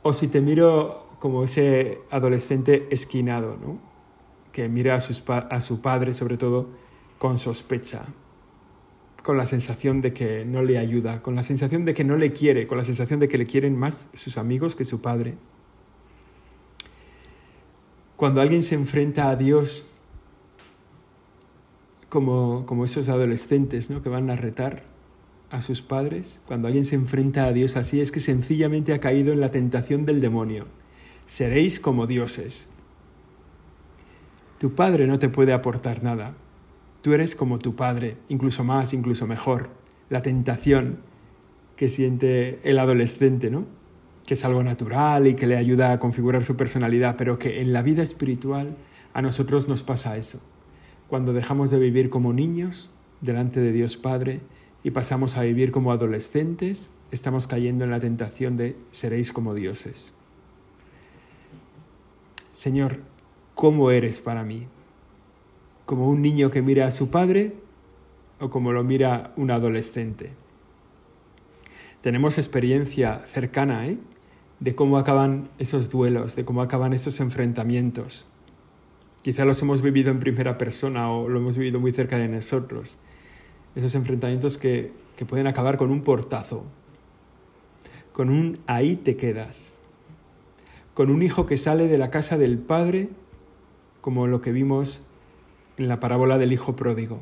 o 0.03 0.11
si 0.11 0.27
te 0.27 0.41
miro 0.41 1.06
como 1.19 1.43
ese 1.43 1.99
adolescente 2.09 2.87
esquinado, 2.91 3.57
¿no? 3.57 3.79
que 4.51 4.69
mira 4.69 4.95
a, 4.95 5.37
a 5.37 5.61
su 5.61 5.81
padre 5.81 6.13
sobre 6.13 6.37
todo 6.37 6.67
con 7.19 7.37
sospecha, 7.37 8.05
con 9.23 9.37
la 9.37 9.45
sensación 9.45 10.01
de 10.01 10.13
que 10.13 10.45
no 10.45 10.63
le 10.63 10.77
ayuda, 10.77 11.21
con 11.21 11.35
la 11.35 11.43
sensación 11.43 11.85
de 11.85 11.93
que 11.93 12.03
no 12.03 12.17
le 12.17 12.31
quiere, 12.31 12.67
con 12.67 12.77
la 12.77 12.83
sensación 12.83 13.19
de 13.19 13.27
que 13.27 13.37
le 13.37 13.45
quieren 13.45 13.77
más 13.77 14.09
sus 14.13 14.37
amigos 14.37 14.75
que 14.75 14.85
su 14.85 15.01
padre. 15.01 15.35
Cuando 18.15 18.41
alguien 18.41 18.63
se 18.63 18.73
enfrenta 18.73 19.29
a 19.29 19.35
Dios 19.35 19.87
como, 22.09 22.65
como 22.65 22.85
esos 22.85 23.09
adolescentes 23.09 23.89
¿no? 23.89 24.01
que 24.01 24.09
van 24.09 24.29
a 24.29 24.35
retar 24.35 24.83
a 25.49 25.61
sus 25.61 25.81
padres, 25.81 26.41
cuando 26.47 26.67
alguien 26.67 26.85
se 26.85 26.95
enfrenta 26.95 27.45
a 27.45 27.53
Dios 27.53 27.75
así, 27.75 28.01
es 28.01 28.11
que 28.11 28.19
sencillamente 28.19 28.93
ha 28.93 28.99
caído 28.99 29.33
en 29.33 29.39
la 29.39 29.51
tentación 29.51 30.05
del 30.05 30.19
demonio. 30.19 30.65
Seréis 31.27 31.79
como 31.79 32.07
dioses. 32.07 32.69
Tu 34.57 34.73
padre 34.73 35.05
no 35.05 35.19
te 35.19 35.29
puede 35.29 35.53
aportar 35.53 36.01
nada, 36.01 36.33
Tú 37.07 37.13
eres 37.13 37.35
como 37.35 37.57
tu 37.57 37.73
padre, 37.73 38.17
incluso 38.27 38.65
más, 38.65 38.93
incluso 38.93 39.27
mejor. 39.27 39.69
La 40.09 40.21
tentación 40.21 40.99
que 41.75 41.89
siente 41.89 42.59
el 42.63 42.79
adolescente, 42.79 43.49
¿no? 43.49 43.65
Que 44.25 44.33
es 44.33 44.43
algo 44.43 44.61
natural 44.61 45.25
y 45.25 45.35
que 45.35 45.47
le 45.47 45.55
ayuda 45.55 45.93
a 45.93 45.99
configurar 45.99 46.43
su 46.43 46.57
personalidad, 46.57 47.15
pero 47.15 47.39
que 47.39 47.61
en 47.61 47.71
la 47.71 47.81
vida 47.81 48.03
espiritual 48.03 48.75
a 49.13 49.21
nosotros 49.21 49.69
nos 49.69 49.83
pasa 49.83 50.17
eso. 50.17 50.41
Cuando 51.07 51.31
dejamos 51.31 51.71
de 51.71 51.79
vivir 51.79 52.09
como 52.09 52.33
niños 52.33 52.89
delante 53.21 53.61
de 53.61 53.71
Dios 53.71 53.95
Padre 53.95 54.41
y 54.83 54.91
pasamos 54.91 55.37
a 55.37 55.43
vivir 55.43 55.71
como 55.71 55.91
adolescentes, 55.91 56.89
estamos 57.11 57.47
cayendo 57.47 57.85
en 57.85 57.91
la 57.91 58.01
tentación 58.01 58.57
de 58.57 58.75
seréis 58.91 59.31
como 59.31 59.53
dioses. 59.53 60.13
Señor, 62.57 63.01
¿cómo 63.53 63.91
eres 63.91 64.19
para 64.19 64.43
mí? 64.43 64.67
como 65.87 66.09
un 66.09 66.21
niño 66.23 66.51
que 66.51 66.63
mira 66.63 66.85
a 66.87 66.91
su 66.91 67.09
padre 67.09 67.53
o 68.41 68.49
como 68.49 68.73
lo 68.73 68.83
mira 68.83 69.27
un 69.37 69.51
adolescente. 69.51 70.31
Tenemos 72.01 72.37
experiencia 72.37 73.19
cercana 73.19 73.87
¿eh? 73.87 73.97
de 74.59 74.75
cómo 74.75 74.97
acaban 74.97 75.49
esos 75.59 75.89
duelos, 75.89 76.35
de 76.35 76.45
cómo 76.45 76.61
acaban 76.61 76.93
esos 76.93 77.21
enfrentamientos. 77.21 78.27
Quizá 79.21 79.45
los 79.45 79.61
hemos 79.61 79.81
vivido 79.81 80.11
en 80.11 80.19
primera 80.19 80.57
persona 80.57 81.09
o 81.09 81.29
lo 81.29 81.39
hemos 81.39 81.57
vivido 81.57 81.79
muy 81.79 81.93
cerca 81.93 82.17
de 82.17 82.27
nosotros. 82.27 82.97
Esos 83.75 83.95
enfrentamientos 83.95 84.57
que, 84.57 84.91
que 85.15 85.25
pueden 85.25 85.45
acabar 85.47 85.77
con 85.77 85.89
un 85.89 86.01
portazo, 86.01 86.65
con 88.11 88.29
un 88.29 88.59
ahí 88.67 88.97
te 88.97 89.15
quedas, 89.15 89.76
con 90.97 91.11
un 91.11 91.21
hijo 91.21 91.45
que 91.45 91.57
sale 91.57 91.87
de 91.87 91.99
la 91.99 92.09
casa 92.09 92.39
del 92.39 92.57
padre, 92.57 93.09
como 94.01 94.25
lo 94.25 94.41
que 94.41 94.51
vimos 94.51 95.05
en 95.77 95.89
la 95.89 95.99
parábola 95.99 96.39
del 96.39 96.51
Hijo 96.51 96.75
Pródigo. 96.75 97.19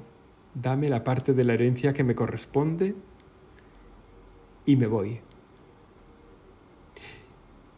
Dame 0.54 0.88
la 0.88 1.04
parte 1.04 1.34
de 1.34 1.44
la 1.44 1.56
herencia 1.56 1.94
que 1.94 2.06
me 2.06 2.16
corresponde 2.16 2.96
y 4.66 4.78
me 4.78 4.88
voy. 4.88 5.20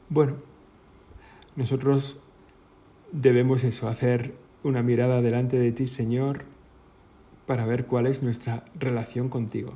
Bueno, 0.10 0.36
nosotros 1.56 2.20
debemos 3.12 3.64
eso, 3.64 3.88
hacer 3.88 4.36
una 4.62 4.84
mirada 4.84 5.24
delante 5.24 5.58
de 5.58 5.72
ti, 5.72 5.88
Señor, 5.88 6.44
para 7.48 7.66
ver 7.66 7.88
cuál 7.88 8.06
es 8.06 8.22
nuestra 8.22 8.66
relación 8.76 9.30
contigo. 9.30 9.74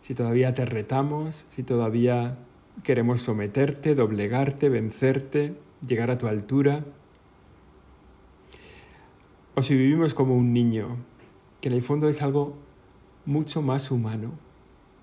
Si 0.00 0.14
todavía 0.14 0.54
te 0.54 0.64
retamos, 0.64 1.44
si 1.50 1.62
todavía 1.62 2.38
queremos 2.82 3.22
someterte, 3.22 3.94
doblegarte, 3.94 4.68
vencerte, 4.68 5.54
llegar 5.86 6.10
a 6.10 6.18
tu 6.18 6.26
altura, 6.26 6.84
o 9.54 9.62
si 9.62 9.74
vivimos 9.74 10.14
como 10.14 10.36
un 10.36 10.52
niño, 10.52 10.96
que 11.60 11.68
en 11.68 11.74
el 11.74 11.82
fondo 11.82 12.08
es 12.08 12.22
algo 12.22 12.56
mucho 13.26 13.60
más 13.60 13.90
humano, 13.90 14.32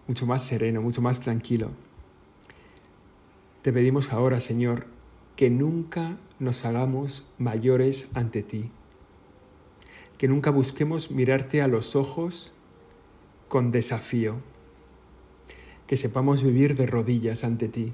mucho 0.07 0.25
más 0.25 0.43
sereno, 0.43 0.81
mucho 0.81 1.01
más 1.01 1.19
tranquilo. 1.19 1.71
Te 3.61 3.73
pedimos 3.73 4.13
ahora, 4.13 4.39
Señor, 4.39 4.87
que 5.35 5.49
nunca 5.49 6.17
nos 6.39 6.63
hagamos 6.65 7.25
mayores 7.37 8.07
ante 8.13 8.43
ti, 8.43 8.71
que 10.17 10.27
nunca 10.27 10.51
busquemos 10.51 11.11
mirarte 11.11 11.61
a 11.61 11.67
los 11.67 11.95
ojos 11.95 12.53
con 13.49 13.71
desafío, 13.71 14.37
que 15.87 15.97
sepamos 15.97 16.43
vivir 16.43 16.75
de 16.75 16.85
rodillas 16.85 17.43
ante 17.43 17.67
ti, 17.67 17.93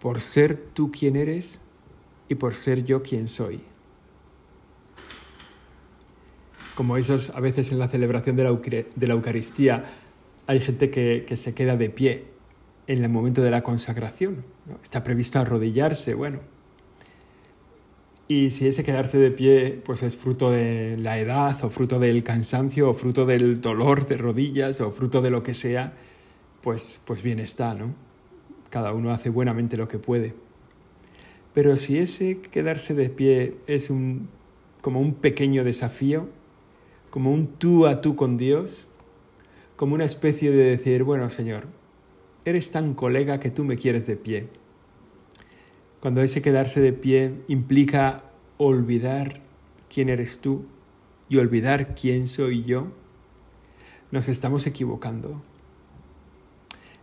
por 0.00 0.20
ser 0.20 0.56
tú 0.72 0.90
quien 0.90 1.16
eres 1.16 1.60
y 2.28 2.36
por 2.36 2.54
ser 2.54 2.84
yo 2.84 3.02
quien 3.02 3.28
soy 3.28 3.60
como 6.80 6.96
esos 6.96 7.28
a 7.36 7.40
veces 7.40 7.72
en 7.72 7.78
la 7.78 7.88
celebración 7.88 8.36
de 8.36 8.44
la, 8.44 9.12
Eucaristía 9.12 9.84
hay 10.46 10.60
gente 10.60 10.88
que, 10.88 11.26
se 11.36 11.52
queda 11.52 11.76
de 11.76 11.90
pie 11.90 12.24
en 12.86 13.04
el 13.04 13.10
momento 13.10 13.42
de 13.42 13.50
la 13.50 13.62
consagración. 13.62 14.46
Está 14.82 15.04
previsto 15.04 15.38
arrodillarse, 15.38 16.14
bueno. 16.14 16.40
Y 18.30 18.50
si 18.50 18.68
ese 18.68 18.84
quedarse 18.84 19.18
de 19.18 19.32
pie 19.32 19.82
pues 19.84 20.04
es 20.04 20.14
fruto 20.14 20.52
de 20.52 20.96
la 20.96 21.18
edad 21.18 21.64
o 21.64 21.68
fruto 21.68 21.98
del 21.98 22.22
cansancio 22.22 22.88
o 22.88 22.94
fruto 22.94 23.26
del 23.26 23.60
dolor 23.60 24.06
de 24.06 24.18
rodillas 24.18 24.80
o 24.80 24.92
fruto 24.92 25.20
de 25.20 25.30
lo 25.30 25.42
que 25.42 25.52
sea, 25.52 25.94
pues, 26.60 27.02
pues 27.04 27.24
bien 27.24 27.40
está, 27.40 27.74
¿no? 27.74 27.92
Cada 28.68 28.92
uno 28.94 29.10
hace 29.10 29.30
buenamente 29.30 29.76
lo 29.76 29.88
que 29.88 29.98
puede. 29.98 30.34
Pero 31.54 31.76
si 31.76 31.98
ese 31.98 32.40
quedarse 32.40 32.94
de 32.94 33.10
pie 33.10 33.56
es 33.66 33.90
un, 33.90 34.28
como 34.80 35.00
un 35.00 35.14
pequeño 35.14 35.64
desafío, 35.64 36.28
como 37.10 37.32
un 37.32 37.48
tú 37.48 37.88
a 37.88 38.00
tú 38.00 38.14
con 38.14 38.36
Dios, 38.36 38.90
como 39.74 39.96
una 39.96 40.04
especie 40.04 40.52
de 40.52 40.70
decir, 40.70 41.02
bueno 41.02 41.30
Señor, 41.30 41.66
eres 42.44 42.70
tan 42.70 42.94
colega 42.94 43.40
que 43.40 43.50
tú 43.50 43.64
me 43.64 43.76
quieres 43.76 44.06
de 44.06 44.14
pie. 44.14 44.59
Cuando 46.00 46.22
ese 46.22 46.40
quedarse 46.40 46.80
de 46.80 46.92
pie 46.92 47.34
implica 47.48 48.24
olvidar 48.56 49.40
quién 49.92 50.08
eres 50.08 50.38
tú 50.38 50.64
y 51.28 51.36
olvidar 51.36 51.94
quién 51.94 52.26
soy 52.26 52.64
yo, 52.64 52.88
nos 54.10 54.28
estamos 54.28 54.66
equivocando. 54.66 55.42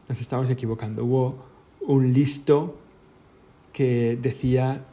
Nos 0.10 0.20
estamos 0.20 0.50
equivocando. 0.50 1.06
Hubo 1.06 1.46
un 1.82 2.14
listo 2.14 2.78
que 3.72 4.18
decía 4.20 4.86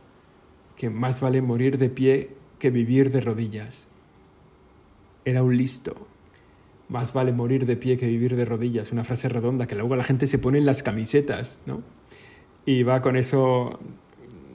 que 0.77 0.91
más 0.91 1.21
vale 1.21 1.41
morir 1.41 1.79
de 1.79 1.89
pie 1.89 2.31
que 2.59 2.71
vivir 2.71 3.11
de 3.11 3.21
rodillas. 3.21 3.89
Era 5.25 5.43
un 5.43 5.57
listo. 5.57 6.07
Más 6.89 7.13
vale 7.15 7.33
morir 7.33 7.65
de 7.65 7.77
pie 7.77 7.97
que 7.97 8.07
vivir 8.07 8.37
de 8.37 8.45
rodillas. 8.45 8.93
Una 8.93 9.05
frase 9.05 9.29
redonda 9.29 9.67
que 9.67 9.75
luego 9.75 9.97
la 9.97 10.03
gente 10.03 10.27
se 10.27 10.39
pone 10.39 10.59
en 10.59 10.67
las 10.67 10.83
camisetas, 10.83 11.61
¿no? 11.65 11.83
Y 12.67 12.83
va 12.83 13.03
con 13.03 13.17
eso, 13.17 13.79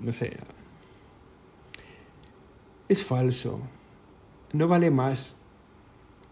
no 0.01 0.13
sé. 0.13 0.37
Es 2.87 3.03
falso. 3.03 3.59
No 4.53 4.67
vale 4.67 4.89
más 4.89 5.37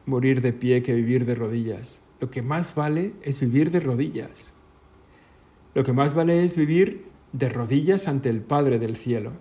morir 0.06 0.42
de 0.42 0.54
pie 0.54 0.82
que 0.82 0.94
vivir 0.94 1.26
de 1.26 1.36
rodillas. 1.36 2.02
Lo 2.20 2.32
que 2.32 2.42
más 2.42 2.74
vale 2.74 3.14
es 3.22 3.40
vivir 3.40 3.70
de 3.70 3.80
rodillas. 3.80 4.54
Lo 5.76 5.84
que 5.84 5.94
más 5.94 6.16
vale 6.16 6.44
es 6.44 6.56
vivir 6.56 7.06
de 7.34 7.50
rodillas 7.50 8.08
ante 8.08 8.30
el 8.30 8.42
Padre 8.42 8.80
del 8.80 8.96
cielo, 8.96 9.34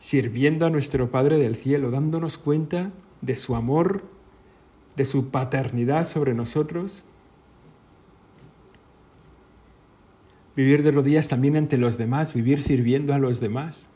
sirviendo 0.00 0.64
a 0.64 0.70
nuestro 0.70 1.10
Padre 1.10 1.36
del 1.36 1.56
cielo, 1.56 1.90
dándonos 1.90 2.38
cuenta 2.38 2.92
de 3.20 3.36
su 3.36 3.54
amor, 3.54 4.04
de 4.96 5.04
su 5.04 5.28
paternidad 5.28 6.06
sobre 6.06 6.32
nosotros. 6.32 7.04
Vivir 10.58 10.82
de 10.82 10.90
rodillas 10.90 11.28
también 11.28 11.54
ante 11.54 11.78
los 11.78 11.98
demás, 11.98 12.34
vivir 12.34 12.62
sirviendo 12.62 13.14
a 13.14 13.20
los 13.20 13.38
demás. 13.38 13.90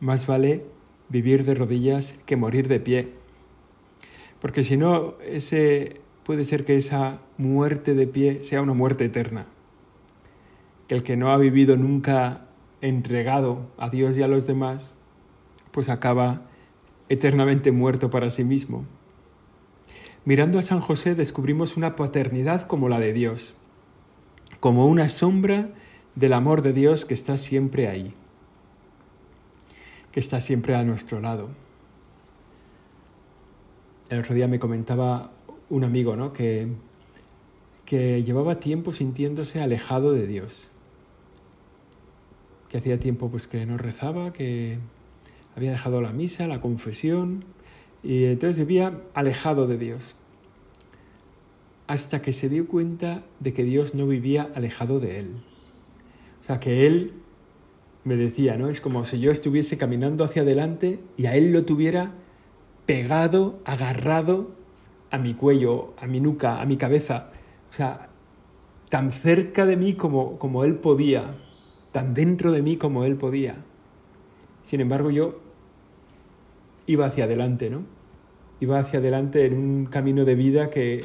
Más 0.00 0.26
vale 0.26 0.64
vivir 1.10 1.44
de 1.44 1.54
rodillas 1.54 2.14
que 2.24 2.36
morir 2.36 2.68
de 2.68 2.80
pie. 2.80 3.12
Porque 4.40 4.64
si 4.64 4.78
no, 4.78 5.16
ese 5.22 6.00
puede 6.24 6.46
ser 6.46 6.64
que 6.64 6.78
esa 6.78 7.20
muerte 7.36 7.92
de 7.92 8.06
pie 8.06 8.42
sea 8.44 8.62
una 8.62 8.72
muerte 8.72 9.04
eterna. 9.04 9.44
Que 10.86 10.94
el 10.94 11.02
que 11.02 11.18
no 11.18 11.32
ha 11.32 11.36
vivido 11.36 11.76
nunca 11.76 12.46
entregado 12.80 13.70
a 13.76 13.90
Dios 13.90 14.16
y 14.16 14.22
a 14.22 14.26
los 14.26 14.46
demás, 14.46 14.96
pues 15.70 15.90
acaba 15.90 16.48
eternamente 17.10 17.72
muerto 17.72 18.08
para 18.08 18.30
sí 18.30 18.42
mismo. 18.42 18.86
Mirando 20.24 20.58
a 20.58 20.62
San 20.62 20.80
José 20.80 21.14
descubrimos 21.14 21.76
una 21.76 21.94
paternidad 21.94 22.62
como 22.62 22.88
la 22.88 22.98
de 23.00 23.12
Dios, 23.12 23.54
como 24.60 24.86
una 24.86 25.08
sombra 25.08 25.70
del 26.14 26.32
amor 26.32 26.62
de 26.62 26.72
Dios 26.72 27.04
que 27.04 27.14
está 27.14 27.36
siempre 27.36 27.88
ahí, 27.88 28.14
que 30.10 30.20
está 30.20 30.40
siempre 30.40 30.74
a 30.74 30.84
nuestro 30.84 31.20
lado. 31.20 31.48
El 34.08 34.20
otro 34.20 34.34
día 34.34 34.48
me 34.48 34.58
comentaba 34.58 35.30
un 35.70 35.84
amigo 35.84 36.16
¿no? 36.16 36.32
que, 36.32 36.68
que 37.84 38.22
llevaba 38.22 38.58
tiempo 38.58 38.90
sintiéndose 38.90 39.60
alejado 39.60 40.12
de 40.12 40.26
Dios, 40.26 40.72
que 42.68 42.78
hacía 42.78 42.98
tiempo 42.98 43.30
pues, 43.30 43.46
que 43.46 43.64
no 43.66 43.78
rezaba, 43.78 44.32
que 44.32 44.78
había 45.54 45.70
dejado 45.70 46.00
la 46.00 46.12
misa, 46.12 46.46
la 46.46 46.60
confesión, 46.60 47.44
y 48.02 48.24
entonces 48.24 48.58
vivía 48.58 49.00
alejado 49.14 49.66
de 49.66 49.78
Dios, 49.78 50.16
hasta 51.88 52.20
que 52.22 52.32
se 52.32 52.48
dio 52.48 52.68
cuenta 52.68 53.24
de 53.40 53.54
que 53.54 53.64
Dios 53.64 53.94
no 53.94 54.06
vivía 54.06 54.52
alejado 54.54 55.00
de 55.00 55.20
él. 55.20 55.30
O 56.40 56.44
sea, 56.44 56.60
que 56.60 56.86
él 56.86 57.14
me 58.04 58.14
decía, 58.14 58.56
¿no? 58.56 58.68
Es 58.68 58.80
como 58.80 59.04
si 59.04 59.18
yo 59.18 59.30
estuviese 59.30 59.78
caminando 59.78 60.22
hacia 60.22 60.42
adelante 60.42 61.00
y 61.16 61.26
a 61.26 61.34
él 61.34 61.50
lo 61.50 61.64
tuviera 61.64 62.12
pegado, 62.84 63.58
agarrado 63.64 64.50
a 65.10 65.18
mi 65.18 65.32
cuello, 65.32 65.94
a 65.98 66.06
mi 66.06 66.20
nuca, 66.20 66.60
a 66.60 66.66
mi 66.66 66.76
cabeza. 66.76 67.30
O 67.70 67.72
sea, 67.72 68.10
tan 68.90 69.10
cerca 69.10 69.64
de 69.64 69.76
mí 69.76 69.94
como, 69.94 70.38
como 70.38 70.64
él 70.64 70.74
podía, 70.76 71.36
tan 71.92 72.12
dentro 72.12 72.52
de 72.52 72.62
mí 72.62 72.76
como 72.76 73.04
él 73.04 73.16
podía. 73.16 73.64
Sin 74.62 74.82
embargo, 74.82 75.10
yo 75.10 75.40
iba 76.86 77.06
hacia 77.06 77.24
adelante, 77.24 77.70
¿no? 77.70 77.82
Iba 78.60 78.78
hacia 78.78 78.98
adelante 78.98 79.46
en 79.46 79.54
un 79.54 79.86
camino 79.86 80.26
de 80.26 80.34
vida 80.34 80.68
que, 80.68 81.00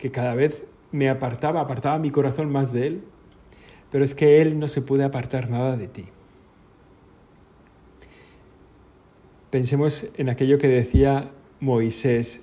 que 0.00 0.10
cada 0.10 0.34
vez 0.34 0.64
me 0.92 1.08
apartaba, 1.08 1.60
apartaba 1.60 1.98
mi 1.98 2.10
corazón 2.10 2.50
más 2.50 2.72
de 2.72 2.86
Él. 2.86 3.04
Pero 3.90 4.04
es 4.04 4.14
que 4.14 4.40
Él 4.40 4.58
no 4.58 4.68
se 4.68 4.82
puede 4.82 5.04
apartar 5.04 5.50
nada 5.50 5.76
de 5.76 5.88
ti. 5.88 6.06
Pensemos 9.50 10.06
en 10.16 10.28
aquello 10.28 10.58
que 10.58 10.68
decía 10.68 11.30
Moisés, 11.58 12.40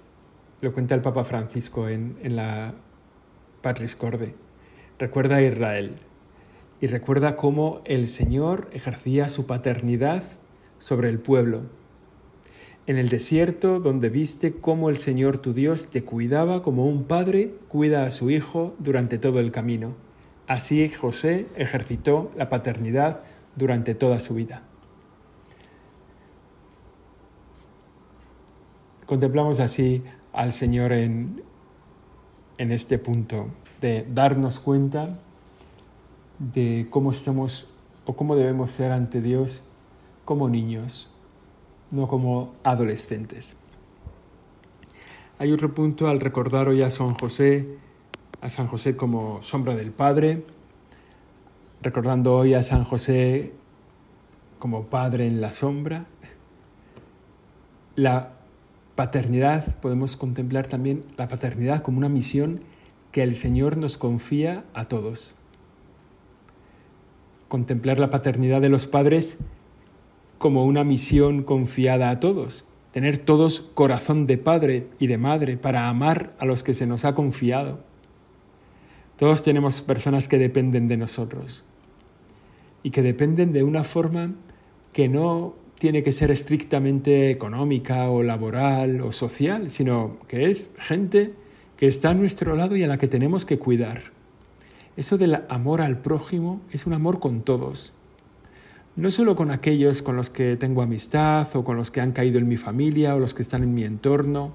lo 0.62 0.74
cuenta 0.74 0.94
el 0.94 1.02
Papa 1.02 1.24
Francisco 1.24 1.88
en, 1.88 2.18
en 2.22 2.36
la 2.36 2.74
Patris 3.62 3.96
Corde. 3.96 4.36
Recuerda 5.00 5.38
a 5.38 5.42
Israel 5.42 6.00
y 6.82 6.88
recuerda 6.88 7.36
cómo 7.36 7.82
el 7.86 8.08
Señor 8.08 8.70
ejercía 8.74 9.30
su 9.30 9.46
paternidad 9.46 10.24
sobre 10.80 11.10
el 11.10 11.20
pueblo 11.20 11.62
en 12.88 12.98
el 12.98 13.10
desierto 13.10 13.82
donde 13.82 14.10
viste 14.10 14.54
cómo 14.54 14.90
el 14.90 14.96
Señor 14.96 15.38
tu 15.40 15.54
Dios 15.54 15.88
te 15.88 16.06
cuidaba 16.06 16.64
como 16.64 16.86
un 16.86 17.04
padre 17.04 17.54
cuida 17.68 18.06
a 18.06 18.10
su 18.10 18.32
hijo 18.32 18.76
durante 18.80 19.18
todo 19.18 19.42
el 19.42 19.52
camino. 19.52 19.94
Así 20.48 20.88
José 20.88 21.48
ejercitó 21.58 22.32
la 22.38 22.48
paternidad 22.48 23.24
durante 23.58 23.94
toda 23.94 24.22
su 24.22 24.36
vida. 24.36 24.64
Contemplamos 29.06 29.60
así 29.60 30.02
al 30.32 30.54
Señor 30.54 30.94
en, 30.94 31.44
en 32.58 32.72
este 32.72 32.98
punto 32.98 33.48
de 33.82 34.08
darnos 34.14 34.62
cuenta 34.62 35.20
de 36.40 36.88
cómo 36.90 37.12
estamos 37.12 37.68
o 38.06 38.16
cómo 38.16 38.38
debemos 38.38 38.72
ser 38.72 38.94
ante 38.94 39.22
Dios 39.22 39.62
como 40.24 40.48
niños 40.48 41.10
no 41.92 42.08
como 42.08 42.54
adolescentes. 42.64 43.56
Hay 45.40 45.52
otro 45.52 45.74
punto 45.74 46.08
al 46.08 46.20
recordar 46.20 46.68
hoy 46.68 46.82
a 46.82 46.92
San 46.92 47.14
José, 47.14 47.78
a 48.42 48.50
San 48.50 48.68
José 48.68 48.96
como 48.96 49.44
sombra 49.44 49.76
del 49.76 49.92
Padre, 49.92 50.44
recordando 51.82 52.36
hoy 52.36 52.54
a 52.54 52.64
San 52.64 52.84
José 52.84 53.54
como 54.60 54.86
Padre 54.86 55.28
en 55.28 55.40
la 55.42 55.54
sombra. 55.54 56.06
La 57.96 58.34
paternidad, 58.96 59.76
podemos 59.80 60.18
contemplar 60.18 60.66
también 60.66 61.06
la 61.18 61.28
paternidad 61.28 61.84
como 61.84 62.00
una 62.00 62.10
misión 62.10 62.62
que 63.12 63.22
el 63.22 63.36
Señor 63.36 63.78
nos 63.78 63.98
confía 63.98 64.66
a 64.74 64.86
todos. 64.86 65.36
Contemplar 67.48 68.00
la 68.00 68.10
paternidad 68.10 68.60
de 68.60 68.70
los 68.70 68.88
padres 68.88 69.38
como 70.38 70.66
una 70.66 70.84
misión 70.84 71.44
confiada 71.44 72.10
a 72.10 72.20
todos, 72.20 72.66
tener 72.92 73.18
todos 73.18 73.62
corazón 73.74 74.28
de 74.28 74.38
padre 74.38 74.88
y 75.00 75.08
de 75.08 75.18
madre 75.18 75.58
para 75.58 75.90
amar 75.90 76.36
a 76.40 76.46
los 76.46 76.64
que 76.64 76.74
se 76.74 76.88
nos 76.88 77.06
ha 77.06 77.16
confiado. 77.16 77.80
Todos 79.18 79.42
tenemos 79.42 79.82
personas 79.82 80.28
que 80.28 80.38
dependen 80.38 80.88
de 80.88 80.98
nosotros 80.98 81.64
y 82.84 82.92
que 82.92 83.02
dependen 83.02 83.52
de 83.52 83.64
una 83.64 83.84
forma 83.84 84.36
que 84.94 85.10
no 85.10 85.56
tiene 85.80 86.04
que 86.04 86.12
ser 86.12 86.32
estrictamente 86.32 87.30
económica 87.30 88.10
o 88.10 88.24
laboral 88.24 89.02
o 89.02 89.12
social, 89.12 89.70
sino 89.70 90.18
que 90.28 90.50
es 90.50 90.72
gente 90.78 91.34
que 91.78 91.88
está 91.88 92.12
a 92.12 92.14
nuestro 92.16 92.56
lado 92.56 92.76
y 92.76 92.84
a 92.84 92.88
la 92.88 92.98
que 92.98 93.08
tenemos 93.08 93.46
que 93.46 93.60
cuidar. 93.60 94.12
Eso 94.96 95.18
del 95.18 95.44
amor 95.50 95.82
al 95.82 96.00
prójimo 96.00 96.62
es 96.72 96.88
un 96.88 96.94
amor 96.94 97.20
con 97.20 97.42
todos 97.42 97.94
no 98.98 99.12
solo 99.12 99.36
con 99.36 99.52
aquellos 99.52 100.02
con 100.02 100.16
los 100.16 100.32
que 100.32 100.58
tengo 100.58 100.82
amistad 100.82 101.48
o 101.56 101.64
con 101.64 101.78
los 101.78 101.92
que 101.92 102.02
han 102.02 102.12
caído 102.12 102.40
en 102.40 102.48
mi 102.48 102.58
familia 102.58 103.16
o 103.16 103.20
los 103.20 103.36
que 103.36 103.44
están 103.44 103.62
en 103.62 103.74
mi 103.74 103.84
entorno, 103.84 104.54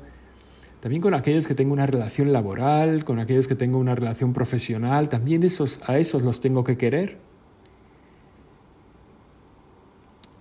también 0.81 1.01
con 1.01 1.15
aquellos 1.15 1.47
que 1.47 1.55
tengo 1.55 1.73
una 1.73 1.87
relación 1.87 2.33
laboral, 2.33 3.05
con 3.05 3.21
aquellos 3.21 3.47
que 3.47 3.55
tengo 3.55 3.79
una 3.79 3.95
relación 3.95 4.33
profesional, 4.33 5.09
también 5.09 5.45
esos, 5.45 5.81
a 5.87 5.97
esos 5.97 6.23
los 6.23 6.41
tengo 6.41 6.65
que 6.65 6.77
querer. 6.77 7.19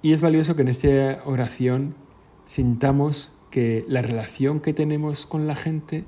Y 0.01 0.13
es 0.13 0.21
valioso 0.21 0.55
que 0.55 0.63
en 0.63 0.69
esta 0.69 1.21
oración 1.25 1.93
sintamos 2.47 3.31
que 3.51 3.85
la 3.87 4.01
relación 4.01 4.61
que 4.61 4.73
tenemos 4.73 5.27
con 5.27 5.45
la 5.45 5.53
gente 5.53 6.05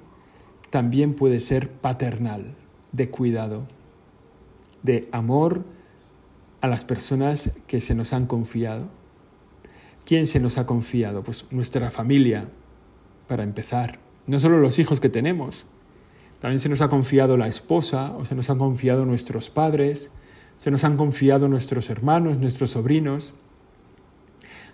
también 0.72 1.14
puede 1.14 1.40
ser 1.40 1.70
paternal, 1.70 2.56
de 2.92 3.12
cuidado, 3.12 3.68
de 4.82 5.08
amor 5.12 5.64
a 6.64 6.68
las 6.70 6.86
personas 6.86 7.52
que 7.68 7.82
se 7.82 7.94
nos 7.94 8.14
han 8.14 8.26
confiado. 8.26 8.88
¿Quién 10.06 10.28
se 10.28 10.40
nos 10.40 10.58
ha 10.58 10.66
confiado? 10.66 11.22
Pues 11.22 11.46
nuestra 11.52 11.92
familia, 11.92 12.48
para 13.28 13.44
empezar. 13.44 14.00
No 14.28 14.40
solo 14.40 14.58
los 14.60 14.80
hijos 14.80 15.02
que 15.02 15.10
tenemos, 15.10 15.66
también 16.40 16.62
se 16.62 16.70
nos 16.70 16.80
ha 16.80 16.88
confiado 16.88 17.36
la 17.36 17.50
esposa, 17.50 18.14
o 18.14 18.24
se 18.24 18.34
nos 18.34 18.50
han 18.50 18.60
confiado 18.60 19.06
nuestros 19.06 19.50
padres, 19.50 20.10
se 20.58 20.72
nos 20.72 20.86
han 20.86 20.96
confiado 20.96 21.50
nuestros 21.50 21.90
hermanos, 21.90 22.38
nuestros 22.38 22.72
sobrinos. 22.72 23.34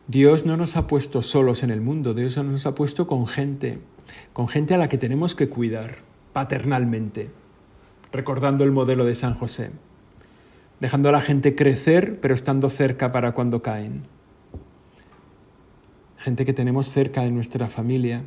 Dios 0.07 0.45
no 0.45 0.57
nos 0.57 0.75
ha 0.75 0.85
puesto 0.85 1.23
solos 1.23 1.63
en 1.63 1.71
el 1.71 1.81
mundo, 1.81 2.13
Dios 2.13 2.37
nos 2.37 2.67
ha 2.67 2.75
puesto 2.75 3.07
con 3.07 3.25
gente, 3.25 3.79
con 4.31 4.47
gente 4.47 4.75
a 4.75 4.77
la 4.77 4.89
que 4.89 4.99
tenemos 4.99 5.33
que 5.33 5.49
cuidar 5.49 5.97
paternalmente, 6.33 7.31
recordando 8.11 8.63
el 8.63 8.71
modelo 8.71 9.05
de 9.05 9.15
San 9.15 9.33
José, 9.33 9.71
dejando 10.79 11.09
a 11.09 11.11
la 11.11 11.21
gente 11.21 11.55
crecer, 11.55 12.19
pero 12.21 12.33
estando 12.33 12.69
cerca 12.69 13.11
para 13.11 13.33
cuando 13.33 13.61
caen. 13.61 14.03
Gente 16.17 16.45
que 16.45 16.53
tenemos 16.53 16.87
cerca 16.87 17.23
de 17.23 17.31
nuestra 17.31 17.69
familia, 17.69 18.23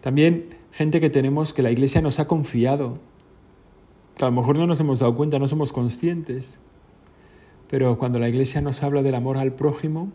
también 0.00 0.56
gente 0.72 1.00
que 1.00 1.10
tenemos 1.10 1.52
que 1.52 1.62
la 1.62 1.70
iglesia 1.70 2.00
nos 2.00 2.18
ha 2.18 2.26
confiado, 2.26 2.98
que 4.16 4.24
a 4.24 4.28
lo 4.28 4.34
mejor 4.34 4.58
no 4.58 4.66
nos 4.66 4.80
hemos 4.80 4.98
dado 4.98 5.14
cuenta, 5.14 5.38
no 5.38 5.48
somos 5.48 5.72
conscientes, 5.72 6.60
pero 7.68 7.98
cuando 7.98 8.18
la 8.18 8.28
iglesia 8.28 8.60
nos 8.60 8.82
habla 8.82 9.02
del 9.02 9.14
amor 9.14 9.38
al 9.38 9.52
prójimo, 9.52 10.12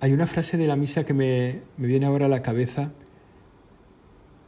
hay 0.00 0.12
una 0.12 0.26
frase 0.26 0.56
de 0.56 0.66
la 0.66 0.76
misa 0.76 1.04
que 1.04 1.12
me, 1.12 1.62
me 1.76 1.88
viene 1.88 2.06
ahora 2.06 2.26
a 2.26 2.28
la 2.28 2.42
cabeza. 2.42 2.92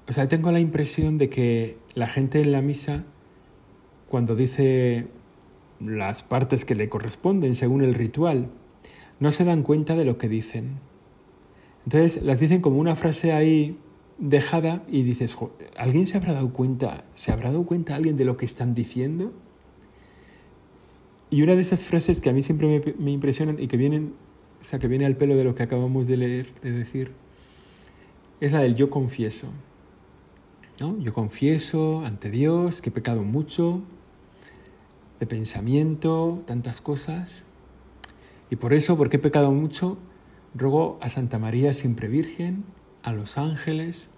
O 0.09 0.13
sea, 0.13 0.29
tengo 0.29 0.51
la 0.53 0.61
impresión 0.61 1.19
de 1.19 1.29
que 1.29 1.77
la 1.95 2.07
gente 2.07 2.41
en 2.41 2.53
la 2.53 2.63
misa, 2.63 3.05
cuando 4.11 4.35
dice 4.35 5.07
las 5.79 6.23
partes 6.23 6.65
que 6.65 6.75
le 6.75 6.89
corresponden 6.89 7.55
según 7.55 7.83
el 7.83 7.95
ritual, 7.95 8.51
no 9.21 9.31
se 9.31 9.45
dan 9.45 9.63
cuenta 9.63 9.95
de 9.95 10.05
lo 10.05 10.19
que 10.19 10.29
dicen. 10.29 10.81
Entonces 11.85 12.23
las 12.23 12.41
dicen 12.41 12.61
como 12.61 12.79
una 12.79 12.97
frase 12.97 13.33
ahí 13.33 13.79
dejada 14.19 14.83
y 14.89 15.05
dices, 15.05 15.37
¿alguien 15.77 16.09
se 16.09 16.17
habrá 16.17 16.33
dado 16.33 16.53
cuenta? 16.53 17.05
¿Se 17.15 17.31
habrá 17.31 17.51
dado 17.51 17.65
cuenta 17.65 17.95
alguien 17.95 18.17
de 18.17 18.25
lo 18.25 18.37
que 18.37 18.47
están 18.47 18.75
diciendo? 18.75 19.33
Y 21.31 21.43
una 21.43 21.55
de 21.55 21.63
esas 21.63 21.85
frases 21.85 22.21
que 22.21 22.29
a 22.31 22.33
mí 22.33 22.43
siempre 22.43 22.95
me, 22.99 23.13
impresionan 23.13 23.63
y 23.63 23.69
que 23.69 23.77
vienen, 23.77 24.15
o 24.61 24.65
sea, 24.65 24.81
que 24.81 24.89
viene 24.89 25.07
al 25.07 25.17
pelo 25.17 25.37
de 25.37 25.45
lo 25.45 25.55
que 25.55 25.63
acabamos 25.63 26.09
de 26.09 26.17
leer, 26.17 26.53
de 26.63 26.73
decir, 26.73 27.13
es 28.41 28.51
la 28.51 28.61
del 28.61 28.75
yo 28.75 28.91
confieso. 28.91 29.47
¿no? 30.81 30.99
Yo 30.99 31.13
confieso 31.13 32.05
ante 32.05 32.31
Dios 32.31 32.83
que 32.83 32.89
he 32.89 32.93
pecado 32.93 33.23
mucho, 33.23 33.83
de 35.21 35.27
pensamiento, 35.27 36.43
tantas 36.47 36.81
cosas. 36.81 37.45
Y 38.51 38.57
por 38.57 38.75
eso, 38.75 38.97
porque 38.97 39.17
he 39.17 39.21
pecado 39.21 39.53
mucho, 39.53 39.99
Ruego 40.55 40.99
a 41.01 41.09
Santa 41.11 41.39
María 41.39 41.73
siempre 41.73 42.09
Virgen, 42.09 42.65
a 43.03 43.13
los 43.13 43.39
ángeles, 43.39 44.11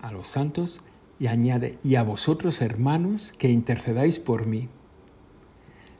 a 0.00 0.10
los 0.10 0.26
santos, 0.26 0.80
y 1.18 1.26
añade, 1.26 1.78
y 1.84 1.96
a 1.96 2.02
vosotros 2.02 2.60
hermanos, 2.62 3.32
que 3.36 3.50
intercedáis 3.50 4.20
por 4.20 4.46
mí. 4.46 4.68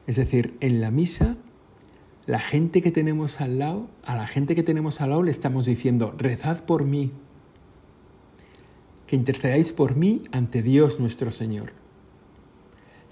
Es 0.07 0.17
decir, 0.17 0.57
en 0.61 0.81
la 0.81 0.91
misa, 0.91 1.37
la 2.27 2.39
gente 2.39 2.81
que 2.81 2.91
tenemos 2.91 3.41
al 3.41 3.59
lado, 3.59 3.89
a 4.05 4.17
la 4.17 4.27
gente 4.27 4.55
que 4.55 4.63
tenemos 4.63 5.01
al 5.01 5.11
lado 5.11 5.23
le 5.23 5.31
estamos 5.31 5.67
diciendo, 5.67 6.15
rezad 6.17 6.65
por 6.65 6.85
mí, 6.85 7.13
que 9.07 9.17
intercedáis 9.17 9.73
por 9.73 9.95
mí 9.95 10.23
ante 10.33 10.63
Dios 10.63 11.01
nuestro 11.01 11.31
Señor. 11.31 11.84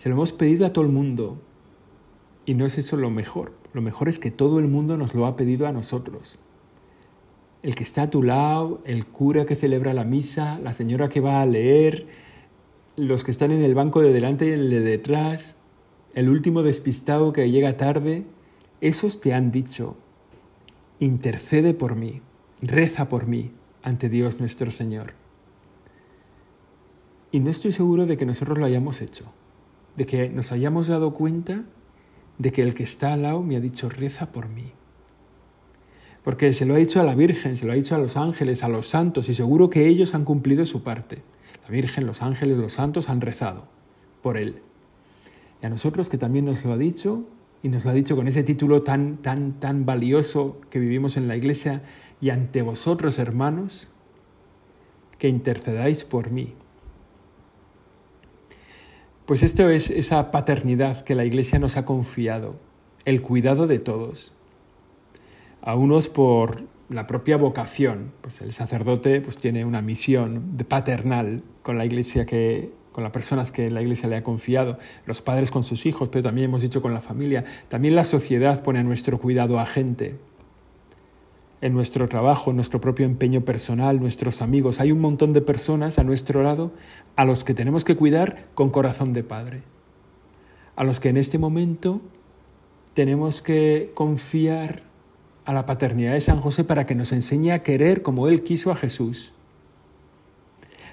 Se 0.02 0.08
lo 0.08 0.16
hemos 0.16 0.32
pedido 0.32 0.66
a 0.66 0.72
todo 0.72 0.84
el 0.84 0.90
mundo, 0.90 1.40
y 2.44 2.54
no 2.54 2.66
es 2.66 2.76
eso 2.76 2.96
lo 2.96 3.08
mejor. 3.08 3.52
Lo 3.72 3.82
mejor 3.82 4.08
es 4.08 4.18
que 4.18 4.32
todo 4.32 4.58
el 4.58 4.66
mundo 4.66 4.96
nos 4.96 5.14
lo 5.14 5.26
ha 5.26 5.36
pedido 5.36 5.68
a 5.68 5.70
nosotros. 5.70 6.40
El 7.62 7.76
que 7.76 7.84
está 7.84 8.02
a 8.02 8.10
tu 8.10 8.24
lado, 8.24 8.80
el 8.84 9.06
cura 9.06 9.46
que 9.46 9.54
celebra 9.54 9.94
la 9.94 10.02
misa, 10.02 10.58
la 10.58 10.72
señora 10.72 11.08
que 11.08 11.20
va 11.20 11.40
a 11.40 11.46
leer, 11.46 12.08
los 12.96 13.22
que 13.22 13.30
están 13.30 13.52
en 13.52 13.62
el 13.62 13.76
banco 13.76 14.02
de 14.02 14.12
delante 14.12 14.46
y 14.46 14.48
en 14.48 14.58
el 14.58 14.70
de 14.70 14.80
detrás, 14.80 15.58
el 16.14 16.28
último 16.30 16.64
despistado 16.64 17.32
que 17.32 17.48
llega 17.48 17.76
tarde, 17.76 18.24
esos 18.80 19.20
te 19.20 19.34
han 19.34 19.52
dicho, 19.52 19.96
intercede 20.98 21.74
por 21.74 21.94
mí, 21.94 22.22
reza 22.60 23.08
por 23.08 23.28
mí 23.28 23.52
ante 23.84 24.08
Dios 24.08 24.40
nuestro 24.40 24.72
Señor. 24.72 25.12
Y 27.30 27.38
no 27.38 27.50
estoy 27.50 27.70
seguro 27.70 28.06
de 28.06 28.16
que 28.16 28.26
nosotros 28.26 28.58
lo 28.58 28.64
hayamos 28.64 29.00
hecho, 29.00 29.32
de 29.96 30.06
que 30.06 30.28
nos 30.28 30.52
hayamos 30.52 30.86
dado 30.86 31.12
cuenta 31.12 31.64
de 32.38 32.52
que 32.52 32.62
el 32.62 32.74
que 32.74 32.82
está 32.82 33.12
al 33.12 33.22
lado 33.22 33.42
me 33.42 33.56
ha 33.56 33.60
dicho, 33.60 33.88
reza 33.88 34.32
por 34.32 34.48
mí. 34.48 34.72
Porque 36.24 36.52
se 36.52 36.66
lo 36.66 36.74
ha 36.74 36.78
dicho 36.78 37.00
a 37.00 37.04
la 37.04 37.14
Virgen, 37.14 37.56
se 37.56 37.66
lo 37.66 37.72
ha 37.72 37.76
dicho 37.76 37.94
a 37.94 37.98
los 37.98 38.16
ángeles, 38.16 38.62
a 38.62 38.68
los 38.68 38.88
santos, 38.88 39.28
y 39.28 39.34
seguro 39.34 39.70
que 39.70 39.86
ellos 39.88 40.14
han 40.14 40.24
cumplido 40.24 40.64
su 40.66 40.82
parte. 40.82 41.22
La 41.64 41.70
Virgen, 41.70 42.06
los 42.06 42.22
ángeles, 42.22 42.58
los 42.58 42.72
santos 42.72 43.08
han 43.08 43.20
rezado 43.20 43.64
por 44.22 44.36
él. 44.36 44.62
Y 45.62 45.66
a 45.66 45.68
nosotros 45.68 46.08
que 46.08 46.18
también 46.18 46.44
nos 46.44 46.64
lo 46.64 46.72
ha 46.72 46.76
dicho, 46.78 47.24
y 47.62 47.68
nos 47.68 47.84
lo 47.84 47.90
ha 47.90 47.94
dicho 47.94 48.16
con 48.16 48.28
ese 48.28 48.42
título 48.42 48.82
tan, 48.82 49.18
tan, 49.18 49.58
tan 49.60 49.84
valioso 49.84 50.60
que 50.70 50.80
vivimos 50.80 51.16
en 51.16 51.28
la 51.28 51.36
iglesia, 51.36 51.82
y 52.20 52.30
ante 52.30 52.62
vosotros, 52.62 53.18
hermanos, 53.18 53.88
que 55.18 55.28
intercedáis 55.28 56.04
por 56.04 56.30
mí. 56.30 56.54
Pues 59.26 59.44
esto 59.44 59.70
es 59.70 59.88
esa 59.88 60.32
paternidad 60.32 61.04
que 61.04 61.14
la 61.14 61.24
Iglesia 61.24 61.60
nos 61.60 61.76
ha 61.76 61.84
confiado, 61.84 62.56
el 63.04 63.22
cuidado 63.22 63.68
de 63.68 63.78
todos. 63.78 64.36
A 65.60 65.76
unos 65.76 66.08
por 66.08 66.64
la 66.88 67.06
propia 67.06 67.36
vocación, 67.36 68.12
pues 68.20 68.40
el 68.40 68.52
sacerdote 68.52 69.20
pues 69.20 69.36
tiene 69.36 69.64
una 69.64 69.80
misión 69.80 70.56
de 70.56 70.64
paternal 70.64 71.44
con 71.62 71.78
la 71.78 71.84
Iglesia 71.86 72.26
que 72.26 72.72
con 72.90 73.04
las 73.04 73.12
personas 73.12 73.52
que 73.52 73.70
la 73.70 73.80
Iglesia 73.80 74.08
le 74.08 74.16
ha 74.16 74.24
confiado, 74.24 74.78
los 75.06 75.22
padres 75.22 75.52
con 75.52 75.62
sus 75.62 75.86
hijos, 75.86 76.08
pero 76.08 76.24
también 76.24 76.50
hemos 76.50 76.60
dicho 76.60 76.82
con 76.82 76.92
la 76.92 77.00
familia. 77.00 77.44
También 77.68 77.94
la 77.94 78.04
sociedad 78.04 78.62
pone 78.62 78.80
a 78.80 78.82
nuestro 78.82 79.18
cuidado 79.18 79.58
a 79.58 79.66
gente 79.66 80.16
en 81.62 81.72
nuestro 81.72 82.08
trabajo, 82.08 82.50
en 82.50 82.56
nuestro 82.56 82.80
propio 82.80 83.06
empeño 83.06 83.42
personal, 83.42 84.00
nuestros 84.00 84.42
amigos. 84.42 84.80
Hay 84.80 84.90
un 84.90 85.00
montón 85.00 85.32
de 85.32 85.40
personas 85.40 85.98
a 85.98 86.04
nuestro 86.04 86.42
lado 86.42 86.72
a 87.14 87.24
los 87.24 87.44
que 87.44 87.54
tenemos 87.54 87.84
que 87.84 87.96
cuidar 87.96 88.48
con 88.54 88.70
corazón 88.70 89.12
de 89.12 89.22
padre. 89.22 89.62
A 90.74 90.82
los 90.82 90.98
que 90.98 91.08
en 91.08 91.16
este 91.16 91.38
momento 91.38 92.02
tenemos 92.94 93.42
que 93.42 93.92
confiar 93.94 94.82
a 95.44 95.52
la 95.52 95.64
paternidad 95.64 96.14
de 96.14 96.20
San 96.20 96.40
José 96.40 96.64
para 96.64 96.84
que 96.84 96.96
nos 96.96 97.12
enseñe 97.12 97.52
a 97.52 97.62
querer 97.62 98.02
como 98.02 98.26
Él 98.26 98.42
quiso 98.42 98.72
a 98.72 98.76
Jesús. 98.76 99.32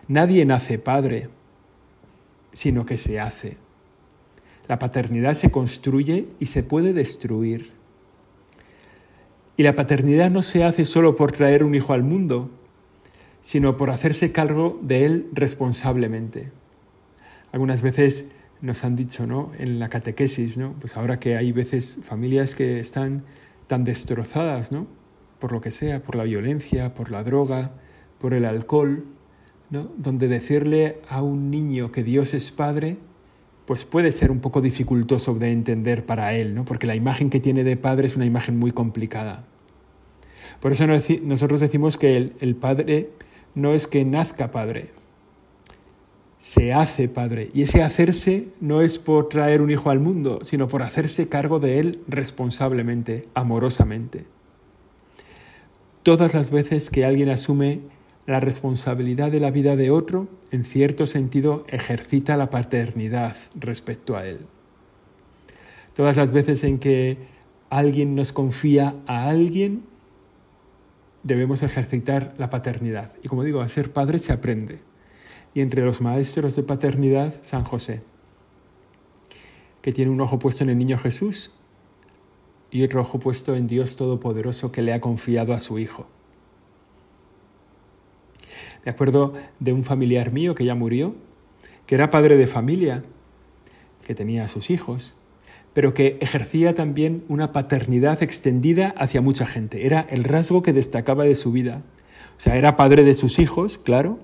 Nadie 0.07 0.45
nace 0.45 0.77
padre, 0.77 1.29
sino 2.53 2.85
que 2.85 2.99
se 2.99 3.19
hace. 3.19 3.57
La 4.67 4.77
paternidad 4.77 5.33
se 5.33 5.49
construye 5.49 6.27
y 6.39 6.45
se 6.45 6.61
puede 6.61 6.93
destruir. 6.93 7.78
Y 9.59 9.63
la 9.63 9.75
paternidad 9.75 10.31
no 10.31 10.41
se 10.41 10.63
hace 10.63 10.85
solo 10.85 11.17
por 11.17 11.33
traer 11.33 11.65
un 11.65 11.75
hijo 11.75 11.91
al 11.91 12.01
mundo, 12.01 12.49
sino 13.41 13.75
por 13.75 13.89
hacerse 13.89 14.31
cargo 14.31 14.79
de 14.81 15.03
él 15.03 15.27
responsablemente. 15.33 16.49
Algunas 17.51 17.81
veces 17.81 18.29
nos 18.61 18.85
han 18.85 18.95
dicho, 18.95 19.27
¿no? 19.27 19.51
En 19.59 19.77
la 19.77 19.89
catequesis, 19.89 20.57
¿no? 20.57 20.75
Pues 20.79 20.95
ahora 20.95 21.19
que 21.19 21.35
hay 21.35 21.51
veces 21.51 21.99
familias 22.01 22.55
que 22.55 22.79
están 22.79 23.25
tan 23.67 23.83
destrozadas, 23.83 24.71
¿no? 24.71 24.87
Por 25.39 25.51
lo 25.51 25.59
que 25.59 25.71
sea, 25.71 26.03
por 26.03 26.15
la 26.15 26.23
violencia, 26.23 26.93
por 26.93 27.11
la 27.11 27.25
droga, 27.25 27.73
por 28.17 28.33
el 28.33 28.45
alcohol, 28.45 29.07
¿no? 29.69 29.91
Donde 29.97 30.29
decirle 30.29 31.01
a 31.09 31.21
un 31.21 31.51
niño 31.51 31.91
que 31.91 32.03
Dios 32.03 32.33
es 32.33 32.51
padre, 32.51 32.95
pues 33.69 33.85
puede 33.85 34.11
ser 34.11 34.31
un 34.31 34.39
poco 34.39 34.61
dificultoso 34.61 35.35
de 35.35 35.51
entender 35.51 36.03
para 36.03 36.33
él, 36.33 36.55
¿no? 36.55 36.65
Porque 36.65 36.87
la 36.87 36.95
imagen 36.95 37.29
que 37.29 37.39
tiene 37.39 37.63
de 37.63 37.77
padre 37.77 38.07
es 38.07 38.15
una 38.15 38.25
imagen 38.25 38.57
muy 38.57 38.71
complicada. 38.71 39.45
Por 40.59 40.71
eso 40.71 40.87
nosotros 40.87 41.59
decimos 41.59 41.95
que 41.95 42.17
el, 42.17 42.55
Padre 42.55 43.11
no 43.53 43.75
es 43.75 43.85
que 43.85 44.05
nazca 44.05 44.49
Padre, 44.49 44.89
se 46.39 46.73
hace 46.73 47.09
Padre. 47.09 47.51
Y 47.53 47.61
ese 47.61 47.83
hacerse 47.83 48.47
no 48.59 48.81
es 48.81 48.97
por 48.97 49.29
traer 49.29 49.61
un 49.61 49.69
hijo 49.69 49.91
al 49.91 49.99
mundo, 49.99 50.39
sino 50.41 50.67
por 50.67 50.81
hacerse 50.81 51.29
cargo 51.29 51.59
de 51.59 51.77
él 51.77 52.01
responsablemente, 52.07 53.27
amorosamente. 53.35 54.25
todas 56.01 56.33
las 56.33 56.49
veces 56.49 56.89
que 56.89 57.05
alguien 57.05 57.29
asume 57.29 57.81
la 58.29 58.39
responsabilidad 58.39 59.31
de 59.31 59.39
la 59.39 59.49
vida 59.49 59.75
de 59.75 59.89
otro, 59.89 60.27
en 60.51 60.63
cierto 60.63 61.07
sentido, 61.07 61.65
ejercita 61.67 62.37
la 62.37 62.51
paternidad 62.51 63.35
respecto 63.55 64.15
a 64.15 64.27
él. 64.27 64.45
Todas 65.95 66.15
las 66.15 66.31
veces 66.31 66.63
en 66.63 66.77
que 66.77 67.17
alguien 67.71 68.13
nos 68.13 68.31
confía 68.31 68.95
a 69.07 69.29
alguien, 69.29 69.81
debemos 71.23 71.63
ejercitar 71.63 72.35
la 72.37 72.51
paternidad. 72.51 73.13
Y 73.23 73.27
como 73.27 73.43
digo, 73.43 73.61
a 73.61 73.69
ser 73.69 73.91
padre 73.91 74.19
se 74.19 74.31
aprende. 74.31 74.79
Y 75.55 75.61
entre 75.61 75.83
los 75.83 75.99
maestros 75.99 76.55
de 76.55 76.61
paternidad, 76.61 77.39
San 77.43 77.63
José, 77.63 78.03
que 79.81 79.91
tiene 79.91 80.11
un 80.11 80.21
ojo 80.21 80.37
puesto 80.37 80.63
en 80.63 80.69
el 80.69 80.77
niño 80.77 80.99
Jesús 80.99 81.51
y 82.69 82.83
otro 82.83 83.01
ojo 83.01 83.19
puesto 83.19 83.55
en 83.55 83.67
Dios 83.67 83.95
Todopoderoso 83.95 84.71
que 84.71 84.83
le 84.83 84.93
ha 84.93 85.01
confiado 85.01 85.53
a 85.53 85.59
su 85.59 85.79
Hijo. 85.79 86.07
Me 88.85 88.91
acuerdo 88.91 89.33
de 89.59 89.73
un 89.73 89.83
familiar 89.83 90.31
mío 90.31 90.55
que 90.55 90.65
ya 90.65 90.75
murió, 90.75 91.15
que 91.85 91.95
era 91.95 92.09
padre 92.09 92.37
de 92.37 92.47
familia, 92.47 93.03
que 94.05 94.15
tenía 94.15 94.45
a 94.45 94.47
sus 94.47 94.69
hijos, 94.69 95.15
pero 95.73 95.93
que 95.93 96.17
ejercía 96.21 96.73
también 96.73 97.23
una 97.27 97.51
paternidad 97.51 98.23
extendida 98.23 98.93
hacia 98.97 99.21
mucha 99.21 99.45
gente. 99.45 99.85
Era 99.85 100.05
el 100.09 100.23
rasgo 100.23 100.63
que 100.63 100.73
destacaba 100.73 101.25
de 101.25 101.35
su 101.35 101.51
vida. 101.51 101.83
O 102.37 102.41
sea, 102.41 102.55
era 102.55 102.75
padre 102.75 103.03
de 103.03 103.13
sus 103.15 103.37
hijos, 103.37 103.77
claro, 103.77 104.19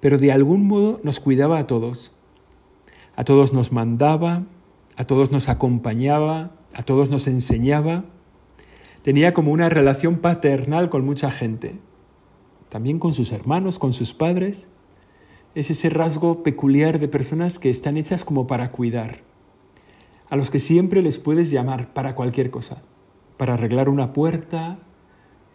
pero 0.00 0.18
de 0.18 0.32
algún 0.32 0.66
modo 0.66 1.00
nos 1.02 1.20
cuidaba 1.20 1.58
a 1.58 1.66
todos. 1.66 2.12
A 3.14 3.24
todos 3.24 3.52
nos 3.52 3.72
mandaba, 3.72 4.44
a 4.96 5.04
todos 5.04 5.30
nos 5.30 5.48
acompañaba, 5.48 6.50
a 6.74 6.82
todos 6.82 7.08
nos 7.08 7.26
enseñaba. 7.28 8.04
Tenía 9.02 9.32
como 9.32 9.52
una 9.52 9.68
relación 9.68 10.18
paternal 10.18 10.90
con 10.90 11.04
mucha 11.04 11.30
gente 11.30 11.76
también 12.72 12.98
con 12.98 13.12
sus 13.12 13.32
hermanos, 13.32 13.78
con 13.78 13.92
sus 13.92 14.14
padres. 14.14 14.70
Es 15.54 15.70
ese 15.70 15.90
rasgo 15.90 16.42
peculiar 16.42 16.98
de 16.98 17.06
personas 17.06 17.58
que 17.58 17.68
están 17.68 17.98
hechas 17.98 18.24
como 18.24 18.46
para 18.46 18.70
cuidar, 18.70 19.18
a 20.30 20.36
los 20.36 20.50
que 20.50 20.58
siempre 20.58 21.02
les 21.02 21.18
puedes 21.18 21.50
llamar 21.50 21.92
para 21.92 22.14
cualquier 22.14 22.50
cosa, 22.50 22.80
para 23.36 23.54
arreglar 23.54 23.90
una 23.90 24.14
puerta, 24.14 24.78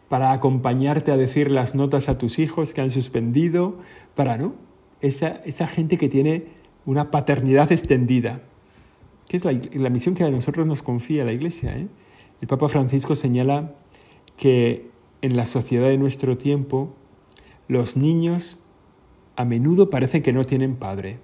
para 0.09 0.31
acompañarte 0.31 1.11
a 1.11 1.17
decir 1.17 1.49
las 1.49 1.73
notas 1.73 2.07
a 2.07 2.19
tus 2.19 2.37
hijos 2.37 2.75
que 2.75 2.81
han 2.81 2.91
suspendido, 2.91 3.79
para, 4.13 4.37
¿no? 4.37 4.53
Esa, 5.01 5.41
esa 5.43 5.65
gente 5.65 5.97
que 5.97 6.09
tiene 6.09 6.45
una 6.85 7.09
paternidad 7.09 7.71
extendida, 7.71 8.41
que 9.27 9.37
es 9.37 9.43
la, 9.43 9.59
la, 9.73 9.89
misión 9.89 10.13
que 10.13 10.23
a 10.23 10.29
nosotros 10.29 10.67
nos 10.67 10.83
confía 10.83 11.25
la 11.25 11.33
Iglesia. 11.33 11.75
¿eh? 11.79 11.87
El 12.41 12.47
Papa 12.47 12.67
Francisco 12.67 13.15
señala 13.15 13.73
que 14.37 14.91
en 15.23 15.35
la 15.35 15.47
sociedad 15.47 15.87
de 15.87 15.97
nuestro 15.97 16.37
tiempo 16.37 16.93
los 17.67 17.97
niños 17.97 18.59
a 19.35 19.45
menudo 19.45 19.89
parecen 19.89 20.23
que 20.23 20.33
no 20.33 20.45
tienen 20.45 20.75
padre. 20.75 21.19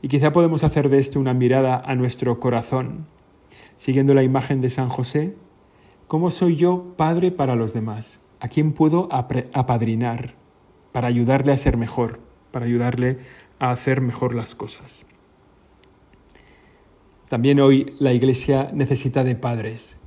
Y 0.00 0.08
quizá 0.08 0.32
podemos 0.32 0.64
hacer 0.64 0.88
de 0.88 0.98
esto 0.98 1.20
una 1.20 1.34
mirada 1.34 1.80
a 1.84 1.94
nuestro 1.94 2.40
corazón, 2.40 3.06
siguiendo 3.76 4.14
la 4.14 4.24
imagen 4.24 4.60
de 4.60 4.70
San 4.70 4.88
José. 4.88 5.36
¿Cómo 6.08 6.30
soy 6.30 6.56
yo 6.56 6.94
padre 6.96 7.30
para 7.30 7.54
los 7.54 7.72
demás? 7.72 8.20
¿A 8.40 8.48
quién 8.48 8.72
puedo 8.72 9.08
apadrinar 9.12 10.34
para 10.90 11.08
ayudarle 11.08 11.52
a 11.52 11.56
ser 11.56 11.76
mejor, 11.76 12.18
para 12.50 12.66
ayudarle 12.66 13.18
a 13.60 13.70
hacer 13.70 14.00
mejor 14.00 14.34
las 14.34 14.54
cosas? 14.56 15.06
También 17.28 17.60
hoy 17.60 17.86
la 17.98 18.12
Iglesia 18.12 18.70
necesita 18.74 19.22
de 19.24 19.36
padres 19.36 20.01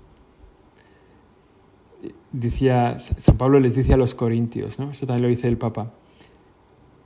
decía, 2.40 3.00
San 3.00 3.38
Pablo 3.38 3.60
les 3.60 3.76
dice 3.76 3.94
a 3.94 3.98
los 3.98 4.14
corintios, 4.14 4.80
¿no? 4.80 4.92
eso 4.92 5.06
también 5.06 5.24
lo 5.24 5.30
dice 5.30 5.48
el 5.48 5.58
Papa, 5.58 5.94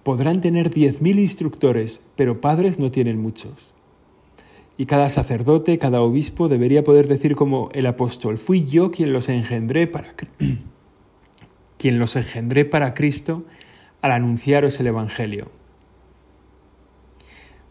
podrán 0.03 0.41
tener 0.41 0.71
10.000 0.71 1.19
instructores, 1.19 2.03
pero 2.15 2.41
padres 2.41 2.79
no 2.79 2.91
tienen 2.91 3.21
muchos. 3.21 3.75
Y 4.77 4.85
cada 4.85 5.09
sacerdote, 5.09 5.77
cada 5.77 6.01
obispo 6.01 6.47
debería 6.47 6.83
poder 6.83 7.07
decir 7.07 7.35
como 7.35 7.69
el 7.73 7.85
apóstol, 7.85 8.37
fui 8.37 8.65
yo 8.65 8.91
quien 8.91 9.13
los 9.13 9.29
engendré 9.29 9.87
para, 9.87 10.15
quien 11.77 11.99
los 11.99 12.15
engendré 12.15 12.65
para 12.65 12.93
Cristo 12.93 13.43
al 14.01 14.13
anunciaros 14.13 14.79
el 14.79 14.87
Evangelio. 14.87 15.51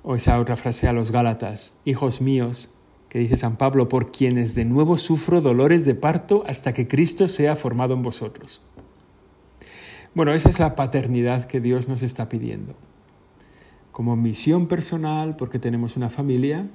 O 0.02 0.14
esa 0.14 0.38
otra 0.38 0.56
frase 0.56 0.86
a 0.86 0.92
los 0.92 1.10
Gálatas, 1.10 1.74
hijos 1.84 2.20
míos, 2.20 2.70
que 3.08 3.18
dice 3.18 3.36
San 3.36 3.56
Pablo, 3.56 3.88
por 3.88 4.10
quienes 4.10 4.54
de 4.54 4.64
nuevo 4.64 4.96
sufro 4.96 5.40
dolores 5.40 5.84
de 5.84 5.94
parto 5.94 6.44
hasta 6.46 6.74
que 6.74 6.88
Cristo 6.88 7.26
sea 7.28 7.56
formado 7.56 7.94
en 7.94 8.02
vosotros. 8.02 8.60
Bueno, 10.14 10.32
esa 10.32 10.48
es 10.48 10.58
la 10.58 10.74
paternidad 10.74 11.46
que 11.46 11.60
Dios 11.60 11.88
nos 11.88 12.02
está 12.02 12.28
pidiendo. 12.28 12.74
Como 13.92 14.16
misión 14.16 14.66
personal, 14.66 15.36
porque 15.36 15.58
tenemos 15.58 15.96
una 15.96 16.10
familia, 16.10 16.68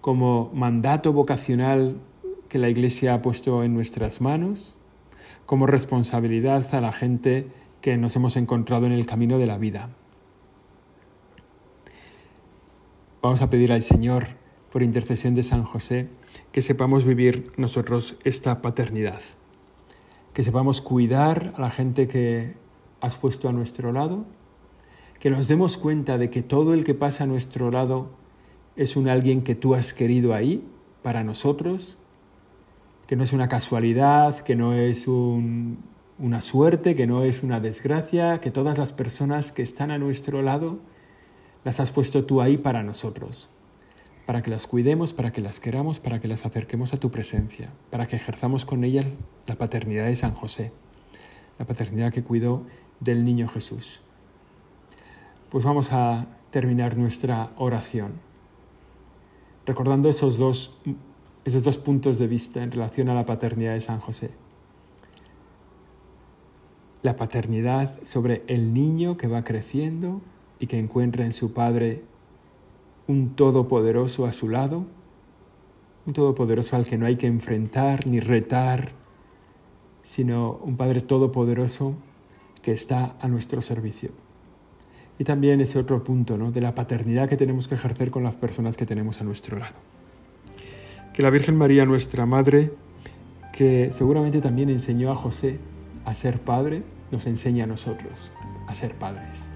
como 0.00 0.50
mandato 0.54 1.12
vocacional 1.12 1.96
que 2.48 2.58
la 2.58 2.68
Iglesia 2.68 3.14
ha 3.14 3.22
puesto 3.22 3.62
en 3.62 3.74
nuestras 3.74 4.20
manos, 4.20 4.76
como 5.46 5.66
responsabilidad 5.66 6.74
a 6.74 6.80
la 6.80 6.92
gente 6.92 7.48
que 7.80 7.96
nos 7.96 8.14
hemos 8.16 8.36
encontrado 8.36 8.86
en 8.86 8.92
el 8.92 9.06
camino 9.06 9.38
de 9.38 9.46
la 9.46 9.58
vida. 9.58 9.90
Vamos 13.20 13.40
a 13.42 13.50
pedir 13.50 13.72
al 13.72 13.82
Señor 13.82 14.41
por 14.72 14.82
intercesión 14.82 15.34
de 15.34 15.42
San 15.42 15.64
José, 15.64 16.08
que 16.50 16.62
sepamos 16.62 17.04
vivir 17.04 17.52
nosotros 17.58 18.16
esta 18.24 18.62
paternidad, 18.62 19.20
que 20.32 20.42
sepamos 20.42 20.80
cuidar 20.80 21.52
a 21.56 21.60
la 21.60 21.68
gente 21.68 22.08
que 22.08 22.54
has 23.02 23.18
puesto 23.18 23.50
a 23.50 23.52
nuestro 23.52 23.92
lado, 23.92 24.24
que 25.20 25.28
nos 25.28 25.46
demos 25.46 25.76
cuenta 25.76 26.16
de 26.16 26.30
que 26.30 26.42
todo 26.42 26.72
el 26.72 26.84
que 26.84 26.94
pasa 26.94 27.24
a 27.24 27.26
nuestro 27.26 27.70
lado 27.70 28.10
es 28.74 28.96
un 28.96 29.08
alguien 29.08 29.42
que 29.42 29.54
tú 29.54 29.74
has 29.74 29.92
querido 29.92 30.32
ahí 30.32 30.66
para 31.02 31.22
nosotros, 31.22 31.98
que 33.06 33.14
no 33.14 33.24
es 33.24 33.34
una 33.34 33.48
casualidad, 33.48 34.38
que 34.40 34.56
no 34.56 34.72
es 34.72 35.06
una 35.06 36.40
suerte, 36.40 36.96
que 36.96 37.06
no 37.06 37.24
es 37.24 37.42
una 37.42 37.60
desgracia, 37.60 38.40
que 38.40 38.50
todas 38.50 38.78
las 38.78 38.94
personas 38.94 39.52
que 39.52 39.60
están 39.60 39.90
a 39.90 39.98
nuestro 39.98 40.40
lado 40.40 40.78
las 41.62 41.78
has 41.78 41.92
puesto 41.92 42.24
tú 42.24 42.40
ahí 42.40 42.56
para 42.56 42.82
nosotros 42.82 43.50
para 44.26 44.42
que 44.42 44.50
las 44.50 44.66
cuidemos, 44.66 45.12
para 45.12 45.32
que 45.32 45.40
las 45.40 45.60
queramos, 45.60 46.00
para 46.00 46.20
que 46.20 46.28
las 46.28 46.46
acerquemos 46.46 46.92
a 46.92 46.96
tu 46.96 47.10
presencia, 47.10 47.70
para 47.90 48.06
que 48.06 48.16
ejerzamos 48.16 48.64
con 48.64 48.84
ellas 48.84 49.06
la 49.46 49.56
paternidad 49.56 50.06
de 50.06 50.16
San 50.16 50.34
José, 50.34 50.72
la 51.58 51.66
paternidad 51.66 52.12
que 52.12 52.22
cuidó 52.22 52.64
del 53.00 53.24
niño 53.24 53.48
Jesús. 53.48 54.00
Pues 55.50 55.64
vamos 55.64 55.92
a 55.92 56.26
terminar 56.50 56.96
nuestra 56.96 57.50
oración 57.56 58.32
recordando 59.66 60.08
esos 60.08 60.38
dos, 60.38 60.76
esos 61.44 61.62
dos 61.62 61.78
puntos 61.78 62.18
de 62.18 62.26
vista 62.26 62.62
en 62.62 62.70
relación 62.70 63.08
a 63.08 63.14
la 63.14 63.26
paternidad 63.26 63.74
de 63.74 63.80
San 63.80 64.00
José. 64.00 64.30
La 67.02 67.16
paternidad 67.16 67.98
sobre 68.04 68.42
el 68.46 68.72
niño 68.72 69.16
que 69.16 69.26
va 69.26 69.44
creciendo 69.44 70.20
y 70.58 70.66
que 70.66 70.78
encuentra 70.78 71.24
en 71.24 71.32
su 71.32 71.52
padre 71.52 72.04
un 73.06 73.34
todopoderoso 73.34 74.26
a 74.26 74.32
su 74.32 74.48
lado, 74.48 74.84
un 76.06 76.12
todopoderoso 76.12 76.76
al 76.76 76.84
que 76.84 76.98
no 76.98 77.06
hay 77.06 77.16
que 77.16 77.26
enfrentar 77.26 78.06
ni 78.06 78.20
retar, 78.20 78.92
sino 80.02 80.60
un 80.62 80.76
Padre 80.76 81.00
todopoderoso 81.00 81.94
que 82.62 82.72
está 82.72 83.16
a 83.20 83.28
nuestro 83.28 83.62
servicio. 83.62 84.10
Y 85.18 85.24
también 85.24 85.60
ese 85.60 85.78
otro 85.78 86.02
punto 86.02 86.36
¿no? 86.36 86.50
de 86.50 86.60
la 86.60 86.74
paternidad 86.74 87.28
que 87.28 87.36
tenemos 87.36 87.68
que 87.68 87.74
ejercer 87.74 88.10
con 88.10 88.22
las 88.22 88.34
personas 88.34 88.76
que 88.76 88.86
tenemos 88.86 89.20
a 89.20 89.24
nuestro 89.24 89.58
lado. 89.58 89.74
Que 91.12 91.22
la 91.22 91.30
Virgen 91.30 91.56
María, 91.56 91.84
nuestra 91.84 92.24
Madre, 92.26 92.72
que 93.52 93.92
seguramente 93.92 94.40
también 94.40 94.70
enseñó 94.70 95.12
a 95.12 95.14
José 95.14 95.58
a 96.04 96.14
ser 96.14 96.40
padre, 96.40 96.82
nos 97.10 97.26
enseña 97.26 97.64
a 97.64 97.66
nosotros 97.66 98.32
a 98.66 98.74
ser 98.74 98.94
padres. 98.94 99.48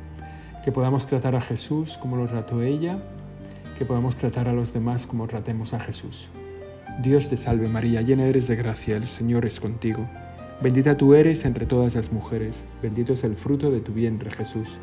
Que 0.63 0.71
podamos 0.71 1.07
tratar 1.07 1.35
a 1.35 1.41
Jesús 1.41 1.97
como 1.97 2.17
lo 2.17 2.27
trató 2.27 2.63
ella 2.63 3.03
que 3.79 3.85
podamos 3.85 4.17
tratar 4.17 4.49
a 4.49 4.53
los 4.53 4.73
demás 4.73 5.07
como 5.07 5.27
tratemos 5.27 5.75
a 5.75 5.81
Jesús. 5.81 6.31
Dios 7.03 7.29
te 7.29 7.37
salve 7.37 7.69
María, 7.69 8.03
llena 8.03 8.25
eres 8.25 8.49
de 8.49 8.57
gracia, 8.57 8.97
el 8.97 9.07
Señor 9.07 9.45
es 9.45 9.61
contigo. 9.61 10.07
Bendita 10.63 10.97
tú 10.97 11.15
eres 11.15 11.45
entre 11.45 11.67
todas 11.67 11.95
las 11.95 12.13
mujeres, 12.13 12.65
bendito 12.83 13.13
es 13.13 13.25
el 13.25 13.37
fruto 13.37 13.71
de 13.71 13.81
tu 13.81 13.93
vientre 13.93 14.31
Jesús. 14.31 14.79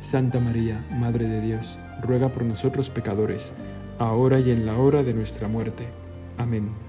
Santa 0.00 0.40
María, 0.40 0.80
Madre 0.98 1.28
de 1.28 1.40
Dios, 1.42 1.78
ruega 2.02 2.28
por 2.28 2.44
nosotros 2.44 2.88
pecadores, 2.88 3.52
ahora 3.98 4.40
y 4.40 4.50
en 4.50 4.64
la 4.64 4.78
hora 4.78 5.02
de 5.02 5.12
nuestra 5.12 5.48
muerte. 5.48 5.86
Amén. 6.38 6.87